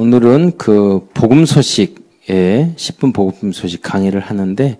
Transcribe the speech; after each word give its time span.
오늘은 0.00 0.52
그 0.56 1.06
복음 1.12 1.44
소식에 1.44 2.72
10분 2.74 3.12
복음 3.12 3.52
소식 3.52 3.82
강의를 3.82 4.20
하는데 4.20 4.78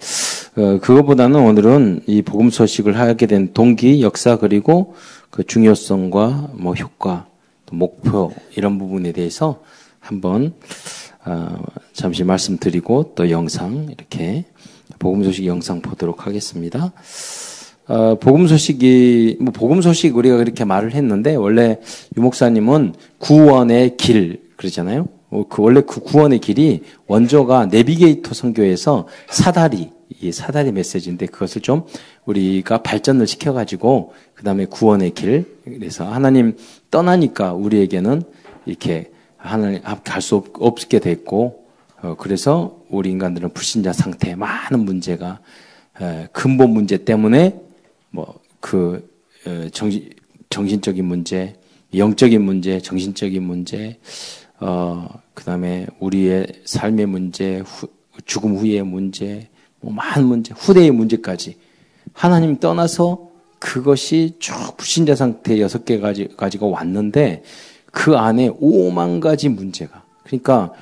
어, 0.56 0.78
그거보다는 0.80 1.38
오늘은 1.38 2.04
이 2.06 2.22
복음 2.22 2.48
소식을 2.48 2.98
하게 2.98 3.26
된 3.26 3.52
동기, 3.52 4.00
역사 4.00 4.38
그리고 4.38 4.94
그 5.28 5.44
중요성과 5.44 6.52
뭐 6.54 6.72
효과, 6.72 7.26
또 7.66 7.76
목표 7.76 8.32
이런 8.56 8.78
부분에 8.78 9.12
대해서 9.12 9.62
한번 9.98 10.54
어, 11.26 11.62
잠시 11.92 12.24
말씀드리고 12.24 13.12
또 13.14 13.28
영상 13.28 13.88
이렇게 13.90 14.46
복음 14.98 15.22
소식 15.22 15.44
영상 15.44 15.82
보도록 15.82 16.26
하겠습니다. 16.26 16.94
어, 17.88 18.14
복음 18.18 18.46
소식이 18.46 19.36
뭐 19.42 19.52
복음 19.52 19.82
소식 19.82 20.16
우리가 20.16 20.38
그렇게 20.38 20.64
말을 20.64 20.94
했는데 20.94 21.34
원래 21.34 21.78
유 22.16 22.22
목사님은 22.22 22.94
구원의 23.18 23.98
길 23.98 24.48
그러잖아요. 24.60 25.08
어, 25.30 25.44
그 25.48 25.62
원래 25.62 25.80
그 25.80 26.00
구원의 26.00 26.40
길이 26.40 26.82
원조가 27.06 27.66
내비게이터 27.66 28.34
선교에서 28.34 29.08
사다리 29.30 29.90
이 30.20 30.32
사다리 30.32 30.70
메시지인데 30.70 31.26
그것을 31.26 31.62
좀 31.62 31.84
우리가 32.26 32.82
발전을 32.82 33.26
시켜가지고 33.26 34.12
그 34.34 34.44
다음에 34.44 34.66
구원의 34.66 35.12
길 35.12 35.46
그래서 35.64 36.04
하나님 36.06 36.58
떠나니까 36.90 37.54
우리에게는 37.54 38.22
이렇게 38.66 39.10
하나님 39.38 39.80
갈수 40.04 40.44
없게 40.52 40.98
됐고 40.98 41.64
어, 42.02 42.16
그래서 42.18 42.76
우리 42.90 43.10
인간들은 43.10 43.54
불신자 43.54 43.94
상태 43.94 44.34
많은 44.34 44.80
문제가 44.80 45.40
에, 46.02 46.28
근본 46.32 46.70
문제 46.72 46.98
때문에 46.98 47.58
뭐그 48.10 49.08
정신 49.72 50.10
정신적인 50.50 51.04
문제, 51.04 51.54
영적인 51.94 52.42
문제, 52.42 52.80
정신적인 52.80 53.42
문제, 53.42 53.98
어 54.60 55.20
그 55.40 55.44
다음에 55.44 55.86
우리의 56.00 56.46
삶의 56.66 57.06
문제, 57.06 57.62
후, 57.64 57.88
죽음 58.26 58.56
후의 58.56 58.82
문제, 58.82 59.48
뭐 59.80 59.90
많은 59.90 60.26
문제, 60.26 60.52
후대의 60.54 60.90
문제까지 60.90 61.56
하나님 62.12 62.58
떠나서 62.58 63.30
그것이 63.58 64.36
쭉 64.38 64.76
불신자 64.76 65.14
상태 65.14 65.58
여섯 65.58 65.86
개 65.86 65.98
가지 65.98 66.28
가지고 66.36 66.70
왔는데 66.70 67.42
그 67.86 68.18
안에 68.18 68.50
오만 68.60 69.20
가지 69.20 69.48
문제가 69.48 70.02
그러니까 70.24 70.74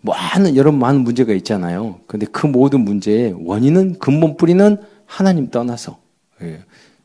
많은 0.00 0.54
여러 0.54 0.70
많은 0.70 1.00
문제가 1.00 1.32
있잖아요. 1.32 1.98
근데 2.06 2.24
그 2.26 2.46
모든 2.46 2.82
문제의 2.82 3.34
원인은 3.36 3.98
근본 3.98 4.36
뿌리는 4.36 4.76
하나님 5.06 5.50
떠나서 5.50 5.98
예, 6.42 6.62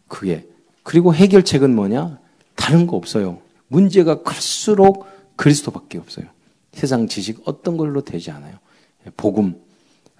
그게. 0.07 0.45
그리고 0.83 1.15
해결책은 1.15 1.75
뭐냐? 1.75 2.19
다른 2.55 2.85
거 2.85 2.97
없어요. 2.97 3.39
문제가 3.67 4.21
클수록 4.21 5.07
그리스도밖에 5.35 5.97
없어요. 5.97 6.25
세상 6.73 7.07
지식 7.07 7.41
어떤 7.45 7.77
걸로 7.77 8.01
되지 8.01 8.31
않아요. 8.31 8.55
예, 9.05 9.11
복음. 9.15 9.55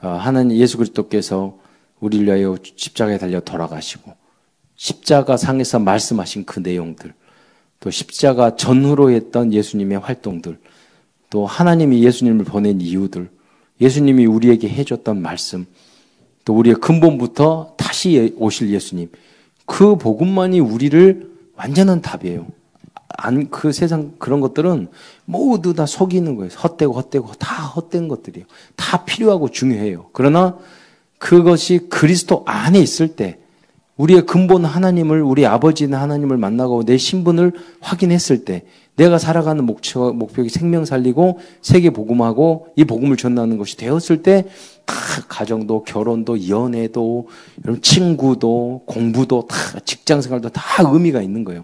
어, 0.02 0.10
하나님 0.10 0.58
예수 0.58 0.78
그리스도께서 0.78 1.58
우리를 2.00 2.26
위하여 2.26 2.58
십자가에 2.62 3.18
달려 3.18 3.40
돌아가시고 3.40 4.14
십자가 4.76 5.38
상에서 5.38 5.80
말씀하신 5.80 6.46
그 6.46 6.60
내용들 6.60 7.14
또 7.80 7.90
십자가 7.90 8.56
전후로 8.56 9.12
했던 9.12 9.54
예수님의 9.54 10.00
활동들 10.00 10.60
또 11.30 11.46
하나님이 11.46 12.04
예수님을 12.04 12.46
보낸 12.46 12.82
이유들 12.82 13.30
예수님이 13.80 14.26
우리에게 14.26 14.68
해줬던 14.70 15.22
말씀 15.22 15.66
또 16.46 16.56
우리의 16.56 16.76
근본부터 16.76 17.76
다시 17.78 18.34
오실 18.38 18.70
예수님. 18.72 19.10
그 19.66 19.96
복음만이 19.96 20.60
우리를 20.60 21.32
완전한 21.56 22.02
답이에요. 22.02 22.48
안, 23.18 23.50
그 23.50 23.72
세상 23.72 24.14
그런 24.18 24.42
것들은 24.42 24.88
모두 25.26 25.74
다 25.74 25.86
속이는 25.86 26.36
거예요. 26.36 26.52
헛되고 26.52 26.94
헛되고 26.94 27.34
다 27.34 27.64
헛된 27.68 28.08
것들이에요. 28.08 28.46
다 28.76 29.06
필요하고 29.06 29.50
중요해요. 29.50 30.08
그러나 30.14 30.58
그것이 31.18 31.88
그리스도 31.90 32.44
안에 32.46 32.80
있을 32.80 33.16
때 33.16 33.40
우리의 33.96 34.26
근본 34.26 34.66
하나님을 34.66 35.22
우리 35.22 35.46
아버지는 35.46 35.98
하나님을 35.98 36.38
만나고 36.38 36.84
내 36.84 36.98
신분을 36.98 37.54
확인했을 37.80 38.44
때 38.44 38.64
내가 38.96 39.18
살아가는 39.18 39.64
목표, 39.64 40.12
목표가 40.14 40.50
생명 40.50 40.86
살리고 40.86 41.40
세계 41.62 41.90
복음하고 41.92 42.68
이 42.76 42.84
복음을 42.86 43.18
전하는 43.18 43.58
것이 43.58 43.78
되었을 43.78 44.24
때 44.24 44.46
다 44.86 44.96
가정도 45.28 45.84
결혼도 45.84 46.50
연애도 46.50 47.28
여러분 47.64 47.82
친구도 47.82 48.84
공부도 48.86 49.48
다 49.48 49.56
직장 49.86 50.22
생활도 50.22 50.50
다 50.50 50.62
의미가 50.84 51.22
있는 51.22 51.44
거예요. 51.44 51.64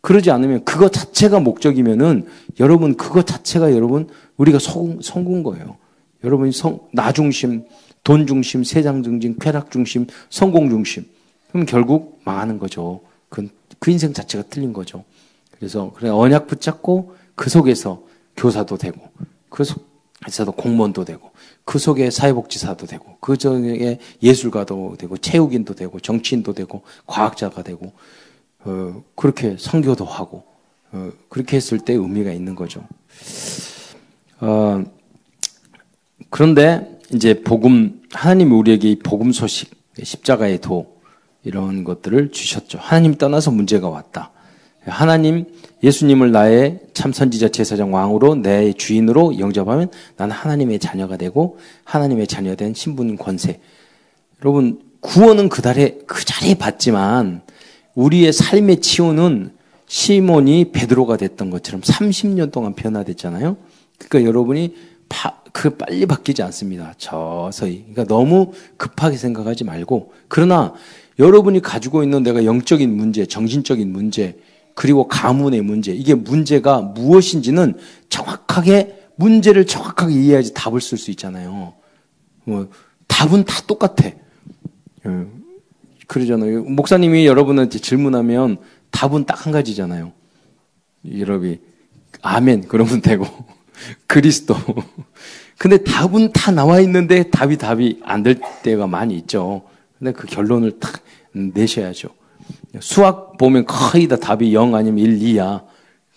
그러지 0.00 0.30
않으면 0.30 0.64
그것 0.64 0.92
자체가 0.92 1.40
목적이면은 1.40 2.26
여러분 2.58 2.96
그것 2.96 3.26
자체가 3.26 3.72
여러분 3.74 4.08
우리가 4.36 4.58
성, 4.58 5.00
성공 5.02 5.42
거예요. 5.42 5.76
여러분이 6.24 6.52
성, 6.52 6.80
나 6.92 7.12
중심, 7.12 7.64
돈 8.02 8.26
중심, 8.26 8.64
세상 8.64 9.02
중심, 9.02 9.36
쾌락 9.38 9.70
중심, 9.70 10.06
성공 10.30 10.70
중심. 10.70 11.04
그럼 11.50 11.66
결국 11.66 12.20
망하는 12.24 12.58
거죠. 12.58 13.00
그, 13.28 13.48
그 13.78 13.90
인생 13.90 14.12
자체가 14.12 14.44
틀린 14.48 14.72
거죠. 14.72 15.04
그래서 15.58 15.92
그래 15.94 16.08
언약 16.08 16.46
붙잡고 16.46 17.14
그 17.34 17.50
속에서 17.50 18.02
교사도 18.36 18.78
되고 18.78 19.00
그 19.50 19.64
속에서도 19.64 20.52
공무원도 20.52 21.04
되고 21.04 21.30
그 21.64 21.78
속에 21.78 22.10
사회복지사도 22.10 22.86
되고 22.86 23.16
그 23.20 23.36
속에 23.38 23.98
예술가도 24.22 24.96
되고 24.98 25.16
체육인도 25.18 25.74
되고 25.74 26.00
정치인도 26.00 26.54
되고 26.54 26.82
과학자가 27.06 27.62
되고 27.62 27.92
어, 28.64 29.02
그렇게 29.14 29.56
선교도 29.58 30.04
하고 30.04 30.44
어, 30.92 31.10
그렇게 31.28 31.56
했을 31.56 31.78
때 31.78 31.94
의미가 31.94 32.32
있는 32.32 32.54
거죠. 32.54 32.84
어, 34.40 34.84
그런데 36.30 36.98
이제 37.14 37.42
복음 37.42 38.02
하나님이 38.12 38.52
우리에게 38.52 38.90
이 38.90 38.98
복음 38.98 39.32
소식 39.32 39.70
십자가의 40.00 40.60
도 40.60 41.00
이런 41.44 41.84
것들을 41.84 42.30
주셨죠. 42.30 42.78
하나님 42.80 43.14
떠나서 43.14 43.50
문제가 43.50 43.88
왔다. 43.88 44.30
하나님 44.86 45.44
예수님을 45.82 46.32
나의 46.32 46.80
참 46.94 47.12
선지자 47.12 47.48
제사장 47.48 47.92
왕으로 47.92 48.36
내 48.36 48.72
주인으로 48.72 49.38
영접하면 49.38 49.90
나는 50.16 50.34
하나님의 50.34 50.78
자녀가 50.78 51.16
되고 51.16 51.58
하나님의 51.84 52.26
자녀된 52.26 52.74
신분 52.74 53.16
권세. 53.16 53.60
여러분 54.42 54.80
구원은 55.00 55.48
그 55.48 55.62
달에 55.62 55.98
그 56.06 56.24
자리에 56.24 56.54
받지만 56.54 57.42
우리의 57.94 58.32
삶의 58.32 58.80
치유는 58.80 59.52
시몬이 59.86 60.70
베드로가 60.72 61.16
됐던 61.16 61.50
것처럼 61.50 61.80
30년 61.80 62.52
동안 62.52 62.74
변화됐잖아요. 62.74 63.56
그러니까 63.98 64.28
여러분이 64.28 64.74
파, 65.08 65.40
그 65.52 65.70
빨리 65.70 66.06
바뀌지 66.06 66.42
않습니다. 66.42 66.94
저서히. 66.96 67.80
그러니까 67.90 68.04
너무 68.04 68.52
급하게 68.76 69.16
생각하지 69.16 69.64
말고 69.64 70.12
그러나 70.28 70.74
여러분이 71.18 71.60
가지고 71.60 72.02
있는 72.02 72.22
내가 72.22 72.44
영적인 72.44 72.96
문제, 72.96 73.26
정신적인 73.26 73.92
문제, 73.92 74.38
그리고 74.74 75.08
가문의 75.08 75.60
문제, 75.60 75.92
이게 75.92 76.14
문제가 76.14 76.80
무엇인지는 76.80 77.74
정확하게 78.08 78.96
문제를 79.16 79.66
정확하게 79.66 80.14
이해해야지 80.14 80.54
답을 80.54 80.80
쓸 80.80 80.96
수 80.96 81.10
있잖아요. 81.10 81.74
뭐 82.44 82.68
답은 83.06 83.44
다 83.44 83.60
똑같아. 83.66 84.10
예. 86.10 86.12
그러잖아요. 86.12 86.64
목사님이 86.64 87.26
여러분한테 87.26 87.78
질문하면 87.78 88.58
답은 88.90 89.24
딱 89.24 89.46
한 89.46 89.52
가지잖아요. 89.52 90.12
여러분 91.18 91.58
아멘 92.22 92.66
그러면 92.68 93.00
되고 93.00 93.26
그리스도. 94.06 94.56
근데 95.56 95.78
답은 95.78 96.32
다 96.32 96.50
나와 96.50 96.80
있는데 96.80 97.30
답이 97.30 97.58
답이 97.58 98.00
안 98.02 98.22
될 98.22 98.40
때가 98.62 98.86
많이 98.86 99.16
있죠. 99.18 99.62
근데 99.98 100.12
그 100.12 100.26
결론을 100.26 100.80
딱 100.80 101.00
내셔야죠. 101.32 102.08
수학 102.80 103.36
보면 103.38 103.66
거의 103.66 104.08
다 104.08 104.16
답이 104.16 104.52
0 104.54 104.74
아니면 104.74 104.98
1, 104.98 105.18
2야. 105.20 105.64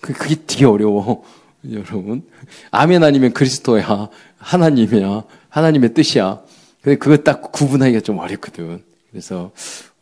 그, 0.01 0.13
그게 0.13 0.35
되게 0.47 0.65
어려워. 0.65 1.23
여러분. 1.71 2.23
아멘 2.71 3.03
아니면 3.03 3.31
그리스도야. 3.33 4.09
하나님이야. 4.37 5.23
하나님의 5.49 5.93
뜻이야. 5.93 6.41
근데 6.81 6.97
그거 6.97 7.17
딱 7.17 7.51
구분하기가 7.51 8.01
좀 8.01 8.17
어렵거든. 8.17 8.83
그래서 9.11 9.51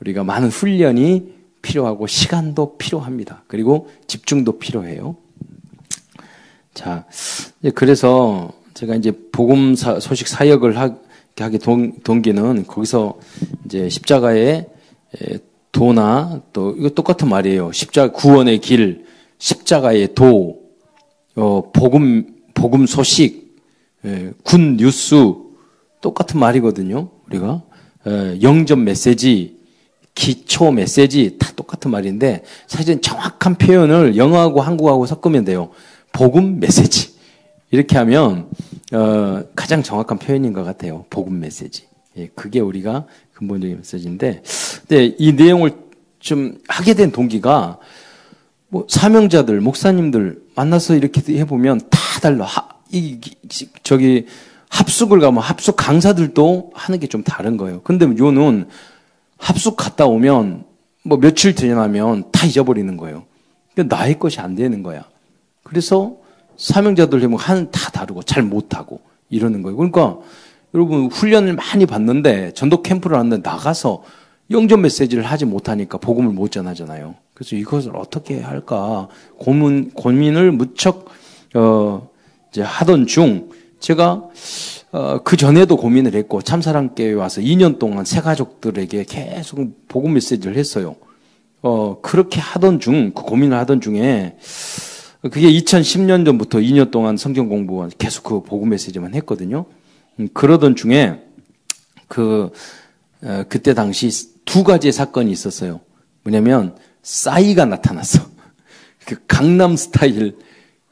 우리가 0.02 0.24
많은 0.24 0.50
훈련이 0.50 1.34
필요하고 1.62 2.08
시간도 2.08 2.78
필요합니다. 2.78 3.44
그리고 3.48 3.90
집중도 4.08 4.58
필요해요. 4.58 5.16
자, 6.74 7.06
그래서 7.76 8.52
제가 8.74 8.96
이제 8.96 9.12
복음 9.32 9.76
소식 9.76 10.28
사역을 10.28 10.78
하게 10.78 11.58
동 11.58 12.22
기는 12.22 12.66
거기서 12.66 13.20
이제 13.66 13.90
십자가에 13.90 14.66
도나 15.72 16.42
또 16.52 16.76
이거 16.78 16.90
똑같은 16.90 17.30
말이에요. 17.30 17.72
십자 17.72 18.12
구원의 18.12 18.60
길, 18.60 19.06
십자가의 19.38 20.14
도, 20.16 20.62
어, 21.36 21.72
복음 21.72 22.36
복음 22.54 22.86
소식, 22.86 23.56
예, 24.06 24.32
군 24.44 24.78
뉴스 24.78 25.16
똑같은 26.02 26.40
말이거든요. 26.40 27.10
우리가 27.28 27.64
예, 28.08 28.40
영접 28.42 28.80
메시지, 28.80 29.61
기초 30.16 30.72
메시지 30.72 31.38
다 31.40 31.52
똑같은 31.56 31.92
말인데 31.92 32.44
사실은 32.68 33.02
정확한 33.02 33.56
표현을 33.56 34.18
영어하고 34.18 34.62
한국하고 34.62 35.06
섞으면 35.06 35.46
돼요. 35.46 35.72
복음 36.12 36.60
메시지. 36.60 37.12
이렇게 37.72 37.98
하면 37.98 38.50
어, 38.94 39.44
가장 39.56 39.82
정확한 39.82 40.20
표현인 40.20 40.54
것 40.54 40.64
같아요. 40.64 41.06
복음 41.10 41.40
메시지. 41.40 41.86
예, 42.18 42.28
그게 42.36 42.60
우리가 42.60 43.06
근본적인 43.34 43.78
메시지인데, 43.78 44.44
근데 44.86 45.16
이 45.18 45.32
내용을 45.32 45.72
좀 46.20 46.58
하게 46.68 46.94
된 46.94 47.12
동기가 47.12 47.80
뭐 48.68 48.86
사명자들, 48.90 49.62
목사님들 49.62 50.42
만나서 50.56 50.96
이렇게 50.96 51.22
해보면 51.40 51.80
다 51.90 52.00
달라. 52.22 52.46
하, 52.46 52.68
이, 52.92 53.20
저기 53.84 54.26
합숙을 54.70 55.20
가면 55.20 55.42
합숙 55.42 55.76
강사들도 55.78 56.72
하는 56.74 57.00
게 57.00 57.08
좀 57.08 57.24
다른 57.24 57.56
거예요. 57.58 57.82
근데 57.82 58.06
요는 58.06 58.68
합숙 59.42 59.76
갔다 59.76 60.06
오면 60.06 60.64
뭐 61.04 61.18
며칠 61.18 61.56
지나면 61.56 62.32
다 62.32 62.46
잊어버리는 62.46 62.96
거예요. 62.96 63.24
그러니까 63.74 63.96
나의 63.96 64.20
것이 64.20 64.40
안 64.40 64.56
되는 64.56 64.84
거야. 64.84 65.04
그래서 65.64 66.16
사명자들 66.58 67.20
해보면 67.22 67.40
한 67.40 67.72
다 67.72 67.90
다르고 67.90 68.22
잘 68.24 68.44
못하고 68.44 69.02
이러는 69.30 69.64
거예요. 69.64 69.76
그러니까 69.78 70.18
여러분 70.76 71.08
훈련을 71.08 71.54
많이 71.56 71.86
받는데 71.88 72.54
전도 72.54 72.84
캠프를 72.84 73.18
하는데 73.18 73.38
나가서 73.38 74.04
영전 74.52 74.82
메시지를 74.82 75.24
하지 75.24 75.46
못하니까 75.46 75.98
복음을 75.98 76.32
못 76.34 76.52
전하잖아요. 76.52 77.16
그래서 77.34 77.56
이것을 77.56 77.96
어떻게 77.96 78.42
할까 78.42 79.08
고민 79.40 79.90
고민을 79.92 80.52
무척 80.52 81.06
어 81.56 82.08
이제 82.52 82.62
하던 82.62 83.08
중 83.08 83.50
제가 83.80 84.24
어, 84.92 85.20
그 85.24 85.38
전에도 85.38 85.78
고민을 85.78 86.16
했고 86.16 86.42
참사랑교회 86.42 87.14
와서 87.14 87.42
2년 87.42 87.80
동안 87.80 88.04
새 88.04 88.22
가족들에게 88.22 89.06
계속 89.06 89.88
복음 89.88 90.14
메시지를 90.14 90.58
했어요. 90.58 90.96
어 91.64 92.02
그렇게 92.02 92.40
하던 92.40 92.80
중 92.80 93.14
그 93.14 93.22
고민을 93.24 93.56
하던 93.60 93.82
중에 93.82 94.36
그게 95.22 95.52
2010년 95.52 96.26
전부터 96.26 96.58
2년 96.58 96.90
동안 96.90 97.18
성경 97.18 97.50
공부 97.50 97.88
계속 98.00 98.24
그 98.24 98.42
복음 98.42 98.70
메시지만 98.70 99.14
했거든요. 99.16 99.66
음, 100.20 100.28
그러던 100.34 100.76
중에 100.76 101.22
그 102.08 102.52
어, 103.24 103.44
그때 103.48 103.74
당시 103.74 104.10
두 104.46 104.64
가지의 104.64 104.92
사건이 104.92 105.32
있었어요. 105.32 105.82
뭐냐면 106.24 106.76
싸이가 107.04 107.66
나타났어. 107.66 108.26
그 109.06 109.16
강남 109.28 109.76
스타일. 109.76 110.36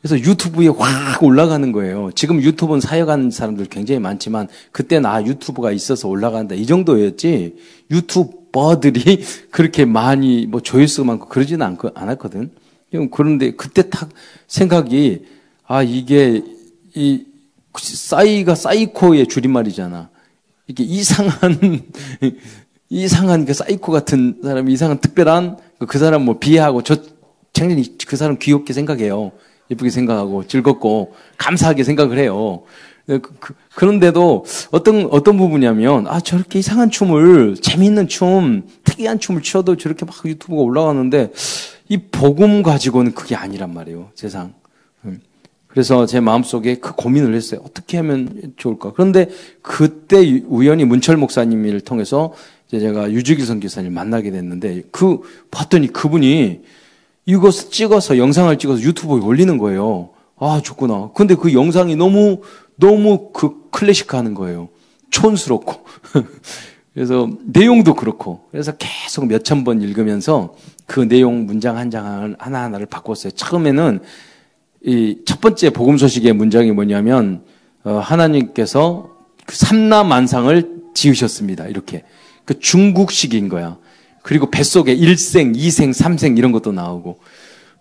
그래서 0.01 0.17
유튜브에 0.17 0.69
확 0.69 1.21
올라가는 1.21 1.71
거예요. 1.71 2.11
지금 2.15 2.41
유튜브는 2.41 2.79
사역하는 2.79 3.31
사람들 3.31 3.65
굉장히 3.65 3.99
많지만 3.99 4.47
그때 4.71 4.99
나 4.99 5.23
유튜브가 5.25 5.71
있어서 5.71 6.07
올라간다 6.07 6.55
이 6.55 6.65
정도였지 6.65 7.55
유튜버들이 7.91 9.23
그렇게 9.51 9.85
많이 9.85 10.45
뭐 10.47 10.61
조회수가 10.61 11.05
많고 11.05 11.27
그러지는 11.27 11.77
않았거든. 11.93 12.51
그런데 13.11 13.51
그때 13.51 13.89
딱 13.89 14.09
생각이 14.47 15.25
아 15.67 15.83
이게 15.83 16.43
이 16.95 17.25
싸이가 17.77 18.55
사이코의 18.55 19.27
줄임말이잖아. 19.27 20.09
이게 20.67 20.83
이상한 20.83 21.83
이상한 22.89 23.45
그 23.45 23.53
사이코 23.53 23.91
같은 23.91 24.39
사람, 24.41 24.69
이상한 24.69 24.99
특별한 24.99 25.57
그, 25.77 25.85
그 25.85 25.99
사람 25.99 26.23
뭐 26.23 26.39
비하하고 26.39 26.83
저 26.83 26.97
굉장히 27.53 27.97
그 28.07 28.15
사람 28.15 28.39
귀엽게 28.39 28.73
생각해요. 28.73 29.31
예쁘게 29.71 29.89
생각하고 29.89 30.45
즐겁고 30.47 31.13
감사하게 31.37 31.83
생각을 31.83 32.17
해요. 32.17 32.63
그, 33.05 33.21
그, 33.39 33.53
그런데도 33.73 34.45
어떤 34.71 35.07
어떤 35.07 35.37
부분이냐면 35.37 36.05
아 36.07 36.19
저렇게 36.19 36.59
이상한 36.59 36.91
춤을 36.91 37.55
재미있는 37.55 38.07
춤, 38.07 38.67
특이한 38.83 39.19
춤을 39.19 39.41
춰도 39.41 39.77
저렇게 39.77 40.05
막 40.05 40.15
유튜브가 40.23 40.61
올라가는데 40.61 41.31
이 41.87 41.97
복음 41.97 42.61
가지고는 42.61 43.13
그게 43.13 43.35
아니란 43.35 43.73
말이에요. 43.73 44.11
세상. 44.13 44.53
음. 45.05 45.21
그래서 45.67 46.05
제 46.05 46.19
마음속에 46.19 46.75
그 46.75 46.93
고민을 46.93 47.33
했어요. 47.33 47.61
어떻게 47.63 47.97
하면 47.97 48.53
좋을까? 48.57 48.91
그런데 48.93 49.29
그때 49.63 50.43
우연히 50.47 50.85
문철 50.85 51.17
목사님을 51.17 51.81
통해서 51.81 52.33
제가 52.69 53.11
유주길 53.11 53.43
선교사님 53.43 53.91
만나게 53.91 54.29
됐는데 54.29 54.83
그 54.91 55.21
봤더니 55.49 55.87
그분이 55.87 56.61
이것을 57.25 57.69
찍어서 57.71 58.17
영상을 58.17 58.57
찍어서 58.57 58.81
유튜브에 58.81 59.21
올리는 59.21 59.57
거예요. 59.57 60.09
아, 60.37 60.61
좋구나. 60.63 61.11
근데 61.13 61.35
그 61.35 61.53
영상이 61.53 61.95
너무 61.95 62.41
너무 62.75 63.31
그 63.33 63.69
클래식하는 63.71 64.33
거예요. 64.33 64.69
촌스럽고. 65.11 65.85
그래서 66.93 67.29
내용도 67.45 67.93
그렇고. 67.93 68.41
그래서 68.51 68.73
계속 68.77 69.27
몇천 69.27 69.63
번 69.63 69.81
읽으면서 69.81 70.55
그 70.85 71.07
내용 71.07 71.45
문장 71.45 71.77
한장 71.77 72.35
하나하나를 72.39 72.85
바꿨어요. 72.87 73.31
처음에는 73.31 73.99
이 74.85 75.17
첫 75.25 75.41
번째 75.41 75.69
복음 75.71 75.97
소식의 75.97 76.33
문장이 76.33 76.71
뭐냐면 76.71 77.43
어, 77.83 77.99
하나님께서 77.99 79.09
그 79.45 79.55
삼라만상을 79.55 80.79
지으셨습니다. 80.93 81.67
이렇게. 81.67 82.03
그 82.45 82.59
중국식인 82.59 83.47
거야. 83.49 83.77
그리고 84.29 84.51
뱃속에 84.51 84.95
1생, 84.95 85.55
2생, 85.57 85.91
3생 85.91 86.37
이런 86.37 86.51
것도 86.51 86.71
나오고. 86.71 87.17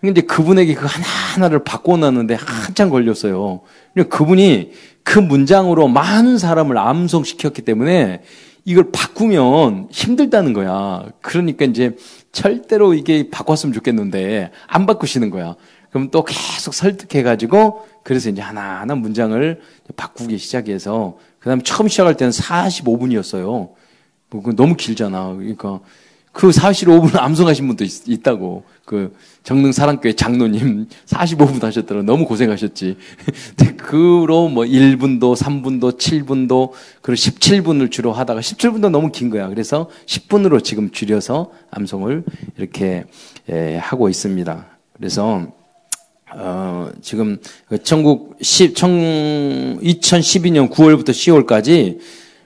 근데 0.00 0.22
그분에게 0.22 0.72
그 0.72 0.86
하나하나를 0.86 1.62
바꿔놨는데 1.62 2.38
한참 2.40 2.88
걸렸어요. 2.88 3.60
그분이 4.08 4.70
그 5.02 5.18
문장으로 5.18 5.88
많은 5.88 6.38
사람을 6.38 6.78
암송시켰기 6.78 7.60
때문에 7.60 8.22
이걸 8.64 8.90
바꾸면 8.90 9.88
힘들다는 9.90 10.54
거야. 10.54 11.04
그러니까 11.20 11.66
이제 11.66 11.96
절대로 12.32 12.94
이게 12.94 13.28
바꿨으면 13.28 13.74
좋겠는데 13.74 14.50
안 14.68 14.86
바꾸시는 14.86 15.28
거야. 15.28 15.54
그럼 15.90 16.10
또 16.10 16.24
계속 16.24 16.72
설득해가지고 16.72 17.84
그래서 18.04 18.30
이제 18.30 18.40
하나하나 18.40 18.94
문장을 18.94 19.60
바꾸기 19.96 20.38
시작해서 20.38 21.18
그 21.40 21.50
다음에 21.50 21.62
처음 21.62 21.88
시작할 21.88 22.16
때는 22.16 22.30
45분이었어요. 22.30 23.68
뭐 24.30 24.42
너무 24.56 24.76
길잖아. 24.76 25.34
그러니까 25.34 25.80
그 26.32 26.50
45분 26.50 27.18
암송하신 27.18 27.66
분도 27.66 27.84
있, 27.84 28.22
다고 28.22 28.64
그 28.84 29.14
정릉 29.42 29.72
사랑교회 29.72 30.14
장로님 30.14 30.88
45분 31.06 31.62
하셨더라. 31.62 32.02
너무 32.02 32.26
고생하셨지. 32.26 32.96
그로 33.78 34.48
뭐 34.48 34.64
1분도, 34.64 35.36
3분도, 35.36 35.98
7분도, 35.98 36.72
그리고 37.02 37.16
17분을 37.16 37.90
주로 37.90 38.12
하다가 38.12 38.40
17분도 38.40 38.90
너무 38.90 39.10
긴 39.10 39.30
거야. 39.30 39.48
그래서 39.48 39.88
10분으로 40.06 40.62
지금 40.62 40.90
줄여서 40.90 41.50
암송을 41.70 42.24
이렇게 42.58 43.04
예, 43.50 43.76
하고 43.76 44.08
있습니다. 44.08 44.66
그래서 44.94 45.46
어, 46.34 46.90
지금 47.00 47.38
전국 47.82 48.36
10, 48.42 48.74
2012년 48.74 50.70
9월부터 50.70 51.10
10월까지 51.10 51.98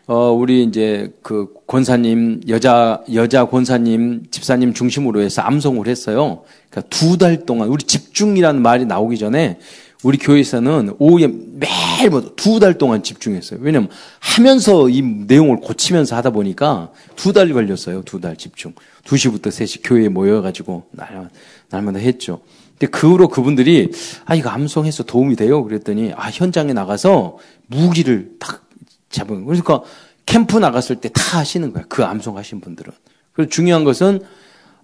어, 0.07 0.33
우리 0.33 0.65
이제 0.65 1.13
그 1.23 1.55
권사님, 1.67 2.43
여자, 2.49 3.03
여자 3.15 3.45
권사님, 3.45 4.25
집사님 4.31 4.75
중심으로 4.75 5.21
해서 5.21 5.43
암송을 5.43 5.87
했어요. 5.87 6.43
그러니까 6.71 6.89
두 6.91 7.17
달 7.19 7.47
동안, 7.47 7.69
우리 7.69 7.85
집중이라는 7.85 8.61
말이 8.61 8.85
나오기 8.85 9.17
전에 9.19 9.59
우리 10.03 10.19
교회에서는 10.19 10.97
오후에 10.99 11.29
매일 11.29 12.11
뭐두달 12.11 12.77
동안 12.79 13.05
집중했어요. 13.05 13.61
왜냐면 13.63 13.89
하면서 14.19 14.89
이 14.89 15.01
내용을 15.03 15.59
고치면서 15.59 16.17
하다 16.17 16.31
보니까 16.31 16.91
두 17.15 17.33
달 17.33 17.53
걸렸어요. 17.53 18.03
두 18.03 18.21
달 18.21 18.37
집중. 18.37 18.75
2시부터 19.05 19.47
3시 19.49 19.81
교회에 19.85 20.09
모여가지고 20.09 20.87
날, 20.91 21.31
날마다 21.71 22.01
했죠. 22.01 22.41
근데 22.77 22.89
그 22.91 23.09
후로 23.13 23.29
그분들이 23.29 23.93
아, 24.25 24.35
이거 24.35 24.51
암송해서 24.51 25.05
도움이 25.05 25.37
돼요. 25.37 25.63
그랬더니 25.63 26.13
아, 26.17 26.29
현장에 26.31 26.73
나가서 26.73 27.39
무기를 27.69 28.33
딱 28.41 28.65
잡은 29.13 29.45
그러니까 29.45 29.83
캠프 30.27 30.59
나갔을 30.59 30.97
때 30.97 31.09
다 31.11 31.39
하시는 31.39 31.73
거야. 31.73 31.85
그 31.89 32.05
암송 32.05 32.37
하신 32.37 32.61
분들은. 32.61 32.93
그리고 33.33 33.51
중요한 33.51 33.85
것은 33.85 34.21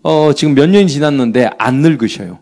어 0.03 0.33
지금 0.33 0.55
몇 0.55 0.69
년이 0.69 0.89
지났는데 0.89 1.51
안 1.59 1.77
늙으셔요. 1.77 2.39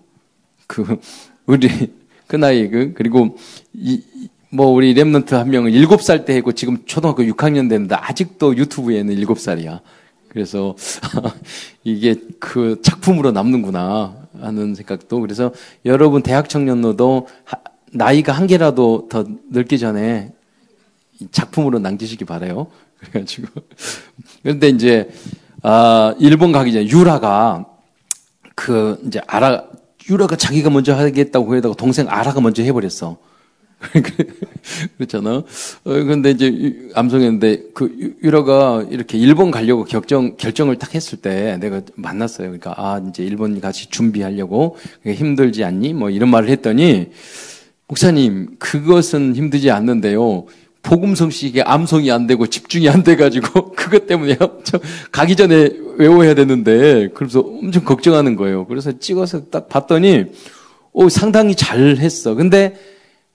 그 0.67 1.01
우리 1.47 1.69
그 2.27 2.37
나이 2.37 2.69
그 2.69 2.93
그리고 2.95 3.37
이 3.75 4.03
뭐 4.51 4.69
우리 4.69 4.95
랩런트 4.95 5.33
한 5.33 5.51
명은 5.51 5.73
일곱 5.73 6.03
살 6.03 6.25
때 6.25 6.35
했고 6.37 6.53
지금 6.53 6.79
초등학교 6.87 7.23
6학년 7.25 7.69
됐는데 7.69 7.95
아직도 7.97 8.57
유튜브에는 8.57 9.13
일곱 9.15 9.39
살이야. 9.41 9.81
그래서 10.29 10.75
이게 11.85 12.15
그 12.39 12.81
작품으로 12.83 13.33
남는구나 13.33 14.17
하는 14.41 14.75
생각도 14.75 15.21
그래서 15.21 15.53
여러분 15.85 16.23
대학 16.23 16.49
청년로도 16.49 17.27
나이가 17.93 18.33
한 18.33 18.47
개라도 18.47 19.09
더 19.11 19.25
늙기 19.51 19.79
전에 19.79 20.33
작품으로 21.31 21.79
남기시기 21.79 22.25
바래요. 22.25 22.69
그래가지고 22.99 23.49
그런데 24.43 24.69
이제 24.69 25.09
아 25.63 26.15
일본 26.19 26.53
가기 26.53 26.73
전에 26.73 26.87
유라가 26.89 27.67
그 28.55 29.01
이제 29.07 29.21
아라 29.27 29.65
유라가 30.09 30.37
자기가 30.37 30.71
먼저 30.71 30.95
하겠다고 30.95 31.57
해다가 31.57 31.75
동생 31.75 32.09
아라가 32.09 32.41
먼저 32.41 32.63
해버렸어. 32.63 33.19
그렇잖아. 34.97 35.31
어, 35.37 35.45
근데 35.85 36.31
이제 36.31 36.91
암송했는데 36.95 37.73
그 37.75 38.17
유라가 38.23 38.87
이렇게 38.91 39.19
일본 39.19 39.51
가려고 39.51 39.85
결정 39.85 40.37
결정을 40.37 40.77
딱 40.77 40.95
했을 40.95 41.19
때 41.19 41.59
내가 41.59 41.83
만났어요. 41.95 42.49
그러니까 42.49 42.75
아 42.77 43.03
이제 43.09 43.23
일본 43.23 43.61
같이 43.61 43.91
준비하려고 43.91 44.77
힘들지 45.05 45.63
않니? 45.63 45.93
뭐 45.93 46.09
이런 46.09 46.31
말을 46.31 46.49
했더니 46.49 47.11
목사님, 47.89 48.57
그것은 48.59 49.37
힘들지 49.37 49.71
않는데요. 49.71 50.47
복음성식에 50.87 51.63
암송이 51.63 52.11
안 52.11 52.27
되고 52.27 52.47
집중이 52.47 52.89
안 52.89 53.03
돼가지고 53.03 53.73
그것 53.77 54.07
때문에 54.07 54.39
가기 55.11 55.37
전에 55.37 55.71
외워야 55.99 56.35
되는데 56.35 57.09
그래서 57.13 57.41
엄청 57.41 57.85
걱정하는 57.85 58.37
거예요. 58.37 58.67
그래서 58.67 58.99
찍어서 58.99 59.47
딱 59.51 59.69
봤더니 59.69 60.27
오 60.93 61.09
상당히 61.09 61.55
잘 61.55 61.97
했어. 61.99 62.35
근데 62.35 62.77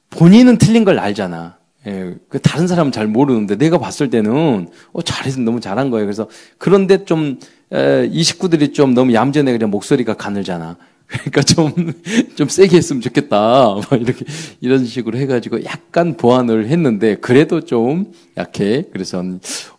본인은 0.09 0.57
틀린 0.57 0.85
걸 0.85 0.97
알잖아. 0.97 1.57
예, 1.87 2.15
그 2.29 2.39
다른 2.39 2.67
사람은 2.67 2.91
잘 2.91 3.07
모르는데 3.07 3.57
내가 3.57 3.79
봤을 3.79 4.09
때는 4.09 4.69
어 4.93 5.01
잘해서 5.01 5.41
너무 5.41 5.59
잘한 5.59 5.89
거예요. 5.89 6.05
그래서 6.05 6.27
그런데 6.57 7.05
좀 7.05 7.39
에, 7.73 8.07
이 8.11 8.23
식구들이 8.23 8.71
좀 8.71 8.93
너무 8.93 9.13
얌전해 9.13 9.51
그냥 9.51 9.69
목소리가 9.71 10.13
가늘잖아. 10.13 10.77
그러니까 11.11 11.41
좀, 11.41 11.93
좀 12.35 12.47
세게 12.47 12.77
했으면 12.77 13.01
좋겠다. 13.01 13.75
막 13.75 14.01
이렇게, 14.01 14.25
이런 14.61 14.85
식으로 14.85 15.17
해가지고 15.17 15.63
약간 15.65 16.15
보완을 16.15 16.67
했는데, 16.67 17.15
그래도 17.15 17.61
좀 17.61 18.13
약해. 18.37 18.85
그래서 18.93 19.23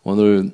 오늘 0.02 0.50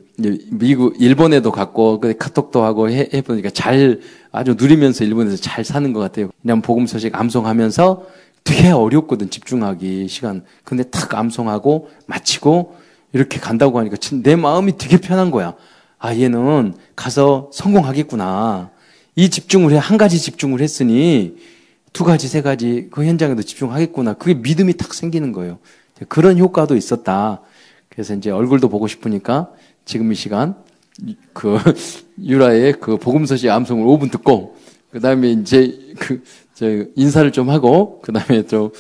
미국, 0.51 1.01
일본에도 1.01 1.51
갔고, 1.51 2.01
카톡도 2.19 2.63
하고 2.63 2.91
해, 2.91 3.09
해보니까 3.13 3.51
잘, 3.51 4.01
아주 4.31 4.55
누리면서 4.57 5.05
일본에서 5.05 5.37
잘 5.37 5.65
사는 5.65 5.93
것 5.93 6.01
같아요. 6.01 6.31
그냥 6.43 6.63
복음 6.63 6.87
소식 6.87 7.15
암송하면서 7.15 8.07
되게 8.45 8.71
어렵거든, 8.71 9.31
집중하기, 9.31 10.07
시간. 10.09 10.45
근데 10.65 10.85
탁 10.85 11.15
암송하고, 11.15 11.91
마치고, 12.07 12.77
이렇게 13.13 13.41
간다고 13.41 13.79
하니까 13.79 13.97
내 14.23 14.37
마음이 14.37 14.77
되게 14.79 14.99
편한 14.99 15.31
거야. 15.31 15.55
아, 15.99 16.15
얘는 16.15 16.75
가서 16.95 17.51
성공하겠구나. 17.53 18.71
이 19.19 19.31
집중을 19.31 19.73
해, 19.73 19.79
한 19.79 19.99
가지 19.99 20.21
집중을 20.21 20.61
했으니 20.61 21.35
두 21.93 22.05
가지, 22.05 22.29
세 22.29 22.41
가지 22.41 22.87
그 22.93 23.05
현장에도 23.05 23.43
집중하겠구나. 23.43 24.13
그게 24.13 24.35
믿음이 24.35 24.75
탁 24.75 24.95
생기는 24.95 25.33
거예요. 25.33 25.59
그런 26.07 26.39
효과도 26.39 26.77
있었다. 26.77 27.41
그래서 27.89 28.15
이제 28.15 28.31
얼굴도 28.31 28.69
보고 28.69 28.87
싶으니까 28.87 29.51
지금 29.85 30.13
이 30.13 30.15
시간 30.15 30.55
그 31.33 31.59
유라의 32.23 32.75
그 32.75 32.97
복음서시 32.97 33.51
암송을 33.51 33.85
5분 33.85 34.13
듣고 34.13 34.57
그 34.93 35.01
다음에 35.01 35.33
이제 35.33 35.77
그저 35.99 36.85
인사를 36.95 37.33
좀 37.33 37.51
하고 37.51 38.01
그 38.05 38.13
다음에 38.13 38.43
또 38.43 38.71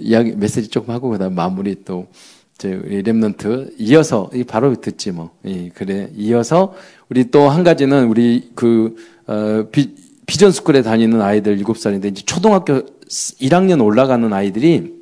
이야기 0.00 0.32
메시지 0.32 0.70
조금 0.70 0.92
하고 0.92 1.10
그 1.10 1.18
다음 1.18 1.36
마무리 1.36 1.84
또저 1.84 2.68
Remnant 2.68 3.74
이어서 3.78 4.28
바로 4.48 4.74
듣지 4.74 5.12
뭐. 5.12 5.30
예, 5.46 5.68
그래 5.72 6.10
이어서 6.16 6.74
우리 7.10 7.30
또 7.30 7.48
한 7.48 7.62
가지는 7.62 8.08
우리 8.08 8.50
그 8.56 8.96
어, 9.28 9.68
비, 9.70 9.94
비전 10.26 10.50
스쿨에 10.50 10.82
다니는 10.82 11.20
아이들 11.20 11.58
7살인데 11.58 12.06
이제 12.06 12.22
초등학교 12.24 12.82
1학년 13.08 13.84
올라가는 13.84 14.30
아이들이 14.32 14.94